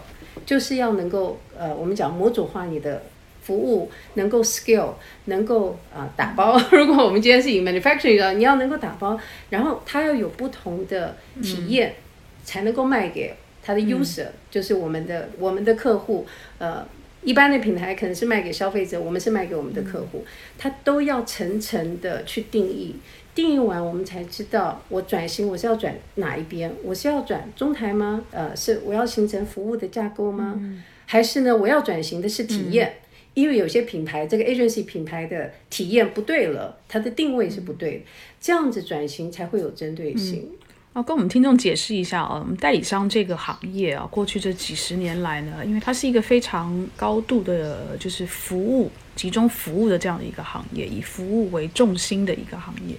[0.46, 3.02] 就是要能够呃，我们讲模组化你的
[3.42, 4.94] 服务，能够 scale，
[5.26, 6.58] 能够啊打包。
[6.72, 11.96] 如果我们今天是以 manufacturing 的，你要能够打包，然后它要有不同的体验，
[12.44, 16.24] 才能够卖给它的 user，就是我们的我们的客户，
[16.56, 16.82] 呃。
[17.27, 20.24] 一般的品牌可能是卖给消费者，我们是卖给我们的客户，
[20.57, 22.95] 他都要层层的去定义，
[23.35, 28.24] 定义完我们才知道我转型我是要转哪一边，我是要转中台吗？
[28.31, 30.62] 呃，是我要形成服务的架构吗？
[31.05, 32.95] 还是呢，我要转型的是体验？
[33.35, 38.05] 因为有些品牌这个 agency 品牌的体验不对了，它的定位是不对，
[38.41, 40.49] 这样子转型才会有针对性。
[40.97, 52.97] 啊，跟我们听众解释一下啊，我们代理商这个行业啊，过去这几十年来呢，因为它是一个非常高度的，就是服务集中服务的这样的一个行业，以服务为重心的一个行业。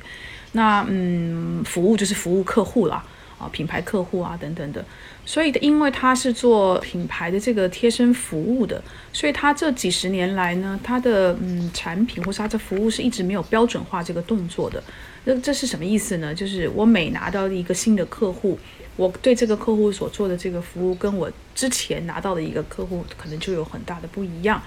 [0.52, 3.04] 那嗯，服务就是服务客户啦，
[3.39, 4.86] 啊，品牌客户啊等等的。
[5.26, 8.80] 所以，因为它是做品牌的这个贴身服务的，
[9.12, 14.84] 所以它这几十年来呢，它的嗯产品或是它的服务是一直没有标准化这个动作的。
[15.30, 16.34] 那这是什么意思呢？
[16.34, 18.58] 就是我每拿到一个新的客户，
[18.96, 24.62] 我对这个客户所做的这个服务，跟我之前拿到的一个客户可能就有很大的不一样。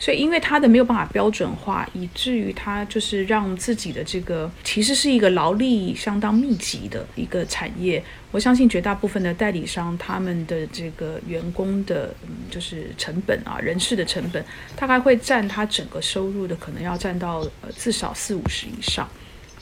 [0.00, 8.02] 所以，因为它的没有办法标准化，以至于它就是让自己的这个其实是一个劳力相当密集的一个产业。
[8.32, 14.44] 我相信绝大部分的代理商，他们的这个员工的，嗯，就是成本啊，人事的成本，
[14.74, 19.08] 大概会占他整个收入的，可能要占到呃至少四五十以上。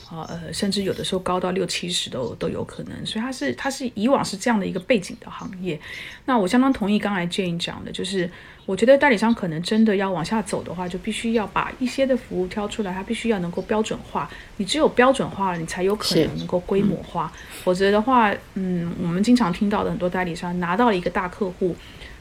[0.09, 5.79] 啊，呃，甚至有的时候高到六七十都都有可能，所以它是它是以往是这样的一个背景的行业。
[6.25, 8.29] 那我相当同意刚才 Jane 讲的，就是
[8.65, 14.29] 我觉得代理商可能真的要往下走的话，就必须要把一些的服务挑出来，它必须要能够标准化。
[14.57, 17.31] 你只有标准化了，你才有可能能够规模化。
[17.63, 21.75] 否则的话，嗯，我们经常听到的很多代理商拿到了一个大客户。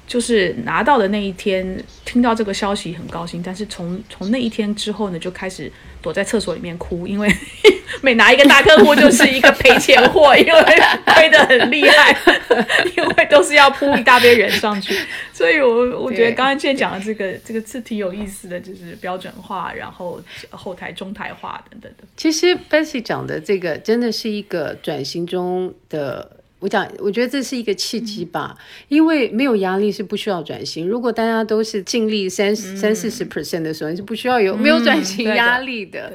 [0.08, 7.30] 就是拿到的那一天，听到这个消息很高兴，但是从从那一天之后呢，就开始躲在厕所里面哭，因为
[8.00, 10.62] 每拿一个大客户就是一个赔钱货，因为
[11.04, 12.16] 亏得很厉害，
[12.96, 14.96] 因为都是要铺一大堆人上去，
[15.30, 22.04] 所以我我觉得刚刚现在讲的这个这个字挺有意思的，就是标准化，然后后台中台化等等的。
[22.16, 26.37] 其实 Bessy 讲的这个真的是一个转型中的。
[26.60, 28.56] 我讲，我觉得这是一个契机吧，
[28.88, 30.88] 因为没有压力是不需要转型。
[30.88, 36.12] 如果大家都是尽力三三四十 percent 的时候，你是不需要有没有转型压力的。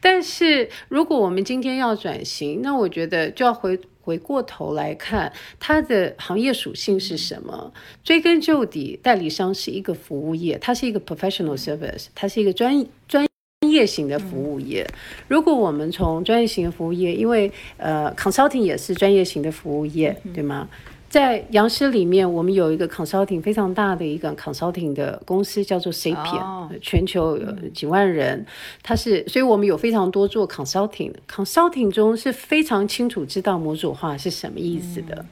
[0.00, 7.72] 但是如果我们今天要转型，那我觉得就要回回过头来看它的行业属性是什么。
[8.02, 13.31] 追根究底，代理商是一个服务业，它是一个 professional service，它是一个专专。
[13.72, 14.86] 专业型的服务业，
[15.28, 20.68] 如果我们从专业型的服务业，因为呃，consulting 也是专业型的服务业，对吗？
[21.12, 28.46] 在杨师里面，我们有一个 consulting 非常大的一个 consulting 的公司，叫做 Sapien，全球有几万人。
[28.82, 31.12] 它是，所以我们有非常多做 consulting。
[31.30, 35.22] consulting 中是非常清楚知道模组化是什么意思的，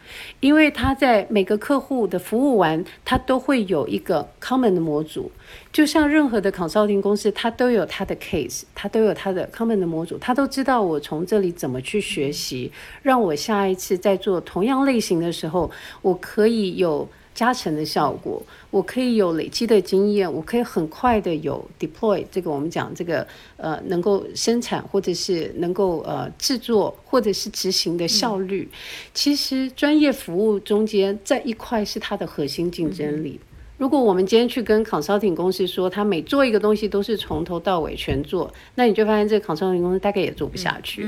[0.41, 5.33] 因为他在每个客户的服务完，他都会有一个 common 的模组。
[5.73, 12.71] 就像任何的 consulting 公司，它都有它的 case，它都有它的 common 的模组，它都知道我从这里怎么去学习，
[13.03, 15.70] 让我下一次在做同样类型的时候，
[16.03, 28.69] 我可以有加成的效果，我可以有累积的经验，我可以很快的有 deploy 这个我们讲这个呃能够生产或者是能够呃制作或者是执行的效率。
[29.15, 33.41] 其实专业服务中间在一块是它的核心竞争力。
[33.81, 41.03] 如果我们今天去跟 consulting 公司说，他每做一个东西都是从头到尾全做，那你就发现这个 consulting 公司大概也做不下去。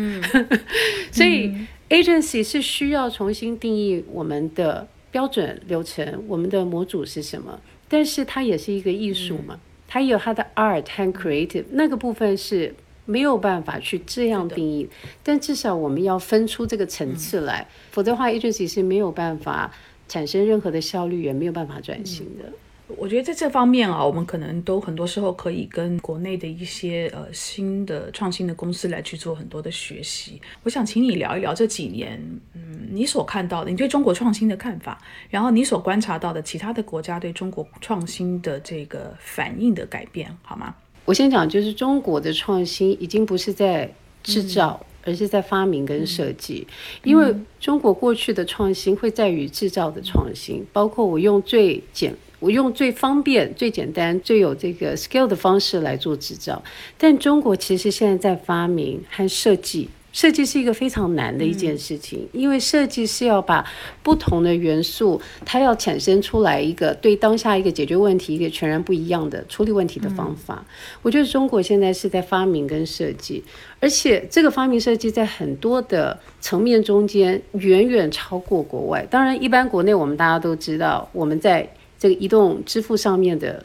[1.13, 1.53] 所以
[1.91, 7.61] agency 是需要重新定义我们的标准流程，我们的模组是什么。
[7.91, 14.89] 但是它也是一个艺术嘛，它有它的 art 和 creative，那个部分是没有办法去这样定义。
[15.23, 19.71] 但至少我们要分出这个层次来，否则的话 agency 是没有办法。
[20.09, 22.53] 产生任何的效率也没有办法转型的。
[22.97, 30.41] 我觉得在这方面啊，我们可能都很多时候可以跟国内的一些呃新的创新的公司来去做很多的学习。
[30.63, 32.21] 我想请你聊一聊这几年，
[32.55, 40.75] 嗯，你所看到的，你对中国创新的看法，然后你所观察到的其他的国家对中国创新的这个反应的改变，好吗？
[41.05, 44.85] 我先讲，就是中国的创新已经不是在制造。
[45.05, 46.65] 而是在发明跟设计，
[47.03, 56.61] 因为中国过去的创新会在于制造的创新，包括我用最简、我用最方便、最简单、最有这个 skill 的方式来做制造，
[56.99, 59.89] 但中国其实现在在发明和设计。
[60.13, 63.65] 设计是一个非常难的一件事情，因为设计是要把
[64.03, 70.63] 不同的元素，它要产生出来一个对当下一个解决问题一个全然不一样的处理问题的方法。
[71.01, 73.43] 我觉得中国现在是在发明跟设计，
[73.81, 79.07] 而且这个发明设计在很多的层面中间远远超过国外。
[79.11, 81.67] 当然，一般国内我们大家都知道，我们在
[82.03, 83.65] 这个移动支付上面的。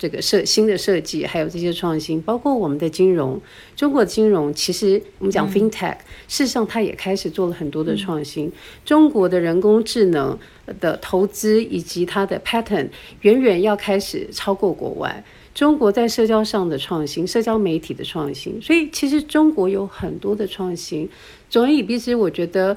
[0.00, 3.40] 这个设新的设计，还有这些创新，包括我们的金融，
[3.74, 5.96] 中国金融其实我们讲 FinTech，
[6.28, 8.52] 事实上它也开始做了很多的创新。
[8.84, 10.38] 中国的人工智能
[10.78, 12.88] 的投资以及它的 pattern
[13.22, 15.24] 远远要开始超过国外。
[15.52, 21.08] 中国在社交上的创新，社交媒体的创新，所以其实中国有很多的创新。
[21.50, 22.76] 总而言之，我觉得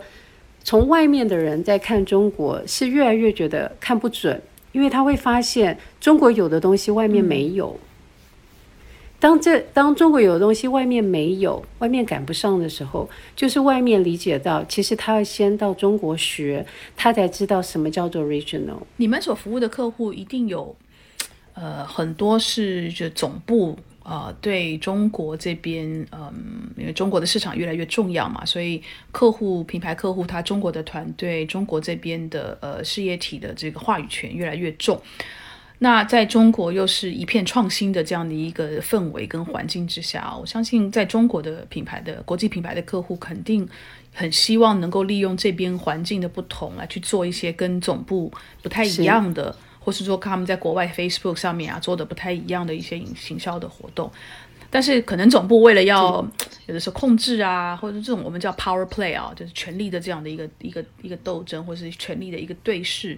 [0.64, 4.42] 从外面的人在看中国，是越来越觉得看不准。
[4.72, 7.80] 因为他会发现中国有的东西外面没有。
[9.20, 16.66] 当这当中国有的东西外面没有，外面赶不上的时候，就是外面理解到，其实他要先到中国学，
[16.96, 18.80] 他才知道什么叫做 regional。
[18.98, 20.76] 你们所服务的客户一定有，
[21.54, 23.78] 呃，很多是就总部。
[24.04, 26.34] 呃，对中国这边，嗯，
[26.76, 28.82] 因为中国的市场越来越重要嘛，所以
[29.12, 35.00] 客户、品牌客户，他中国的团队，中国这边的呃事业体的这个话语权越来越重。
[35.78, 43.68] 那在中国又是一片创新的这样的一个氛围跟环境之下，我相信在中国的品牌的国际品牌的客户肯定
[44.14, 48.32] 很希望能够利用这边环境的不同来去做一些跟总部
[48.64, 49.56] 不太一样的。
[49.84, 54.10] 或是说他们在国外 Facebook 上面啊做的不太一样的一些营行销的活动，
[54.70, 56.26] 但是可能总部为了要
[56.68, 63.18] 有的时候控制啊，或者这种我们叫 Power Play 啊，就是权力的这样的一个一个一个斗争，或是权力的一个对视，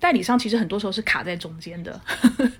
[0.00, 2.00] 代理商其实很多时候是卡在中间的。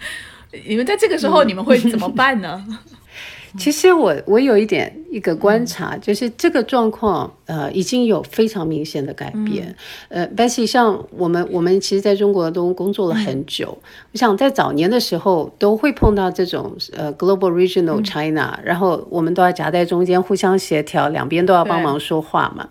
[0.67, 2.65] 你们在这个时候你们会怎么办呢？
[3.59, 9.75] 其实我我有一点一个观察，就是这个状况，呃，已经有非常明显的改变。
[10.09, 13.77] 呃，Bessy，像我们，我们其实在中国都工作了很久。
[14.13, 22.69] 我想在早年的时候，都会碰到这种呃 Global Regional China，然后我们都要夹在中间，互相协调，两边都要帮忙说话嘛。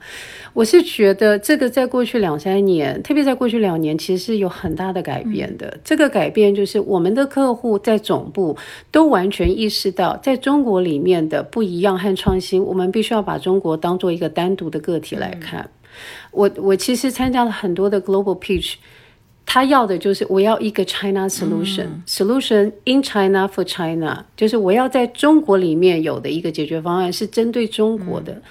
[0.53, 5.77] 我是觉得这个在过去两三年，特别在过去两年，其实是有很大的改变的。
[5.83, 8.55] 这个改变就是我们的客户在总部
[8.91, 15.69] 都完全意识到，在中国里面的不一样和创新，我们必须要把中国当做一个单独的个体来看。
[16.31, 18.75] 我我其实参加了很多的 global pitch，
[19.45, 28.41] 他要的就是我要一个 China solution，solution in China for China，就是我要在中国里面有的一个解决方案是针对中国的。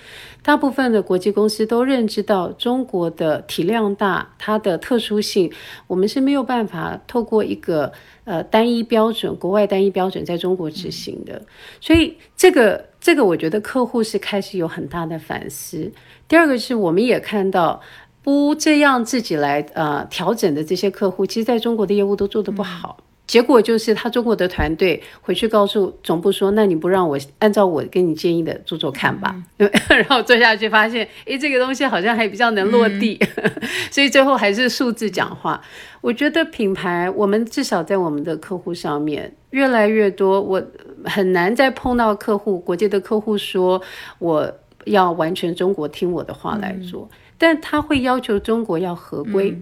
[0.43, 5.53] 大部分的国际公司都认知到中国的体量大，它的特殊性，
[5.89, 7.93] 我们是没有办法透过一个
[8.23, 11.43] 呃单一标准，国外单一标准在中国执行的。
[11.81, 15.93] 所以这个这个，我觉得客户是开始有很大的反思。
[16.27, 17.81] 第二个是我们也看到，
[18.21, 22.99] 不这样自己来呃调整的这些客户，其实在中国的业务都做得不好。
[23.25, 29.37] 结果就是他中国的团队回去告诉总部说：“那你不让我按照我给你建议的做做看吧。
[29.89, 33.21] ”然后做下去发现，诶，这个东西好像还比较能落地，
[33.91, 35.61] 所以最后还是数字讲话。
[36.01, 40.63] 我觉得品牌，我们至少在我们的客户上面越来越多，我
[41.07, 43.81] 很难再碰到客户国际的客户说
[44.19, 44.53] 我
[44.85, 49.57] 要完全中国听我的话来做，但他会要求中国要合规。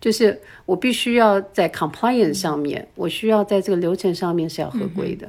[0.00, 5.28] 就是我必须要在 compliance 上面，我需要在这个流程上面是要合规的。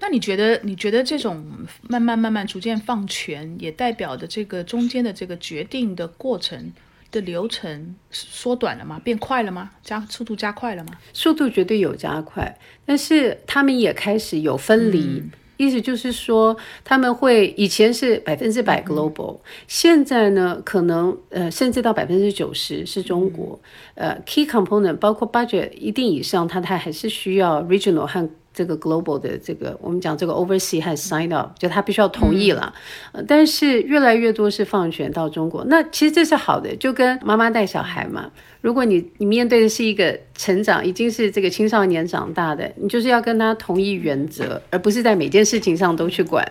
[0.00, 1.44] 那你觉得，你觉得这种
[1.88, 6.72] 慢慢慢慢逐渐放权，也代表的这个中间的这个决定的过程
[7.14, 9.00] 的流程缩短了吗？
[9.04, 9.70] 变快了吗？
[9.84, 10.94] 加速度加快了吗？
[11.12, 15.22] 速度绝对有加快，但是他们也开始有分离。
[15.56, 19.38] 意思就是说，他们会以前是百分之百 global，
[19.68, 23.60] 现在呢，可能呃，甚至到百分之九十是中国。
[23.94, 28.28] 呃，key component 包括 budget 一定以上，它它还是需要 regional 和。
[28.54, 32.72] 这个 global 的这个，我们讲这个 oversee 和 sign up，就他必须要同意了。
[33.12, 38.30] 呃但是越来越多是放权到中国，那其实这是好的，就跟妈妈带小孩嘛。
[38.60, 46.42] 如果你你面对的是一个成长，已经是这个青少年长大的，你就是要跟他同意原则，而不是在每件事情上都去管。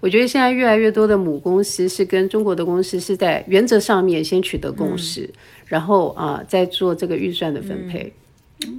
[0.00, 5.30] 我觉得现在越来越多的母公司是跟中国的公司是在原则上面先取得共识，
[5.66, 8.12] 然后啊再做这个预算的分配。
[8.16, 8.19] 嗯，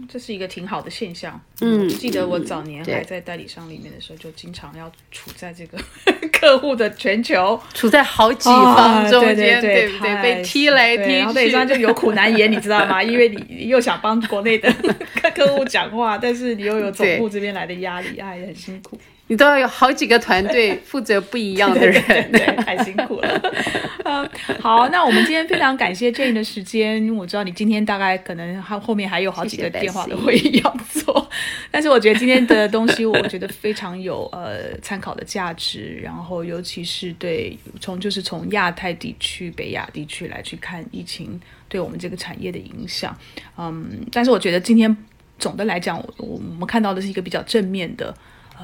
[0.07, 1.39] 这是一个挺好的现象。
[1.61, 5.77] 嗯，记得我早年还在代理商里面的时候，就经常要处在这个
[6.31, 10.21] 客户的全球，处在好几方中间，对不对？
[10.21, 13.01] 被踢来踢去，然后代理商就有苦难言， 你知道吗？
[13.01, 14.73] 因为你又想帮国内的
[15.35, 18.99] 客户讲话，但是你又有总部这边来的压力，哎，很辛苦。
[19.31, 22.03] 你都要有好几个团队负责不一样的 人，
[22.33, 23.41] 对，太辛苦了。
[24.03, 24.29] 嗯，
[24.59, 31.29] 好，那我们今天非常感谢 Jane 的时间，因为我知道你今天大概可能还后面还有好几个电话的会议要做，
[31.71, 43.17] 但是我觉得今天的东西，我觉得非常有呃参考的价值，然后尤其是对从就是从亚太地区、北亚地区来去看疫情对我们这个产业的影响，
[43.57, 44.93] 嗯，但是我觉得今天
[45.39, 48.13] 总的来讲，我我们看到的是一个比较正面的。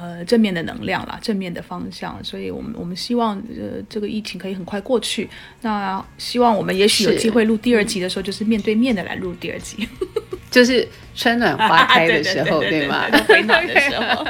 [0.00, 5.28] 呃，正面的能量啦，正面的方向，所以我们我们希望呃这个疫情可以很快过去。
[5.62, 9.88] 那希望我们也许有机会录第二集的时候，就是面对面的来录第二集，
[10.52, 10.86] 就是
[11.16, 13.06] 春暖花开的时候，对吗？
[13.26, 14.24] 回暖的时候。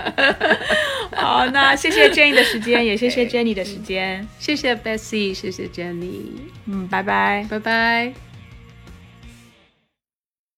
[1.12, 6.22] 好，那谢谢 Jenny 的时间，也谢谢 Jenny 的时间，谢谢 Bessie，谢谢 Jenny，
[6.66, 8.27] 嗯，拜拜，拜拜。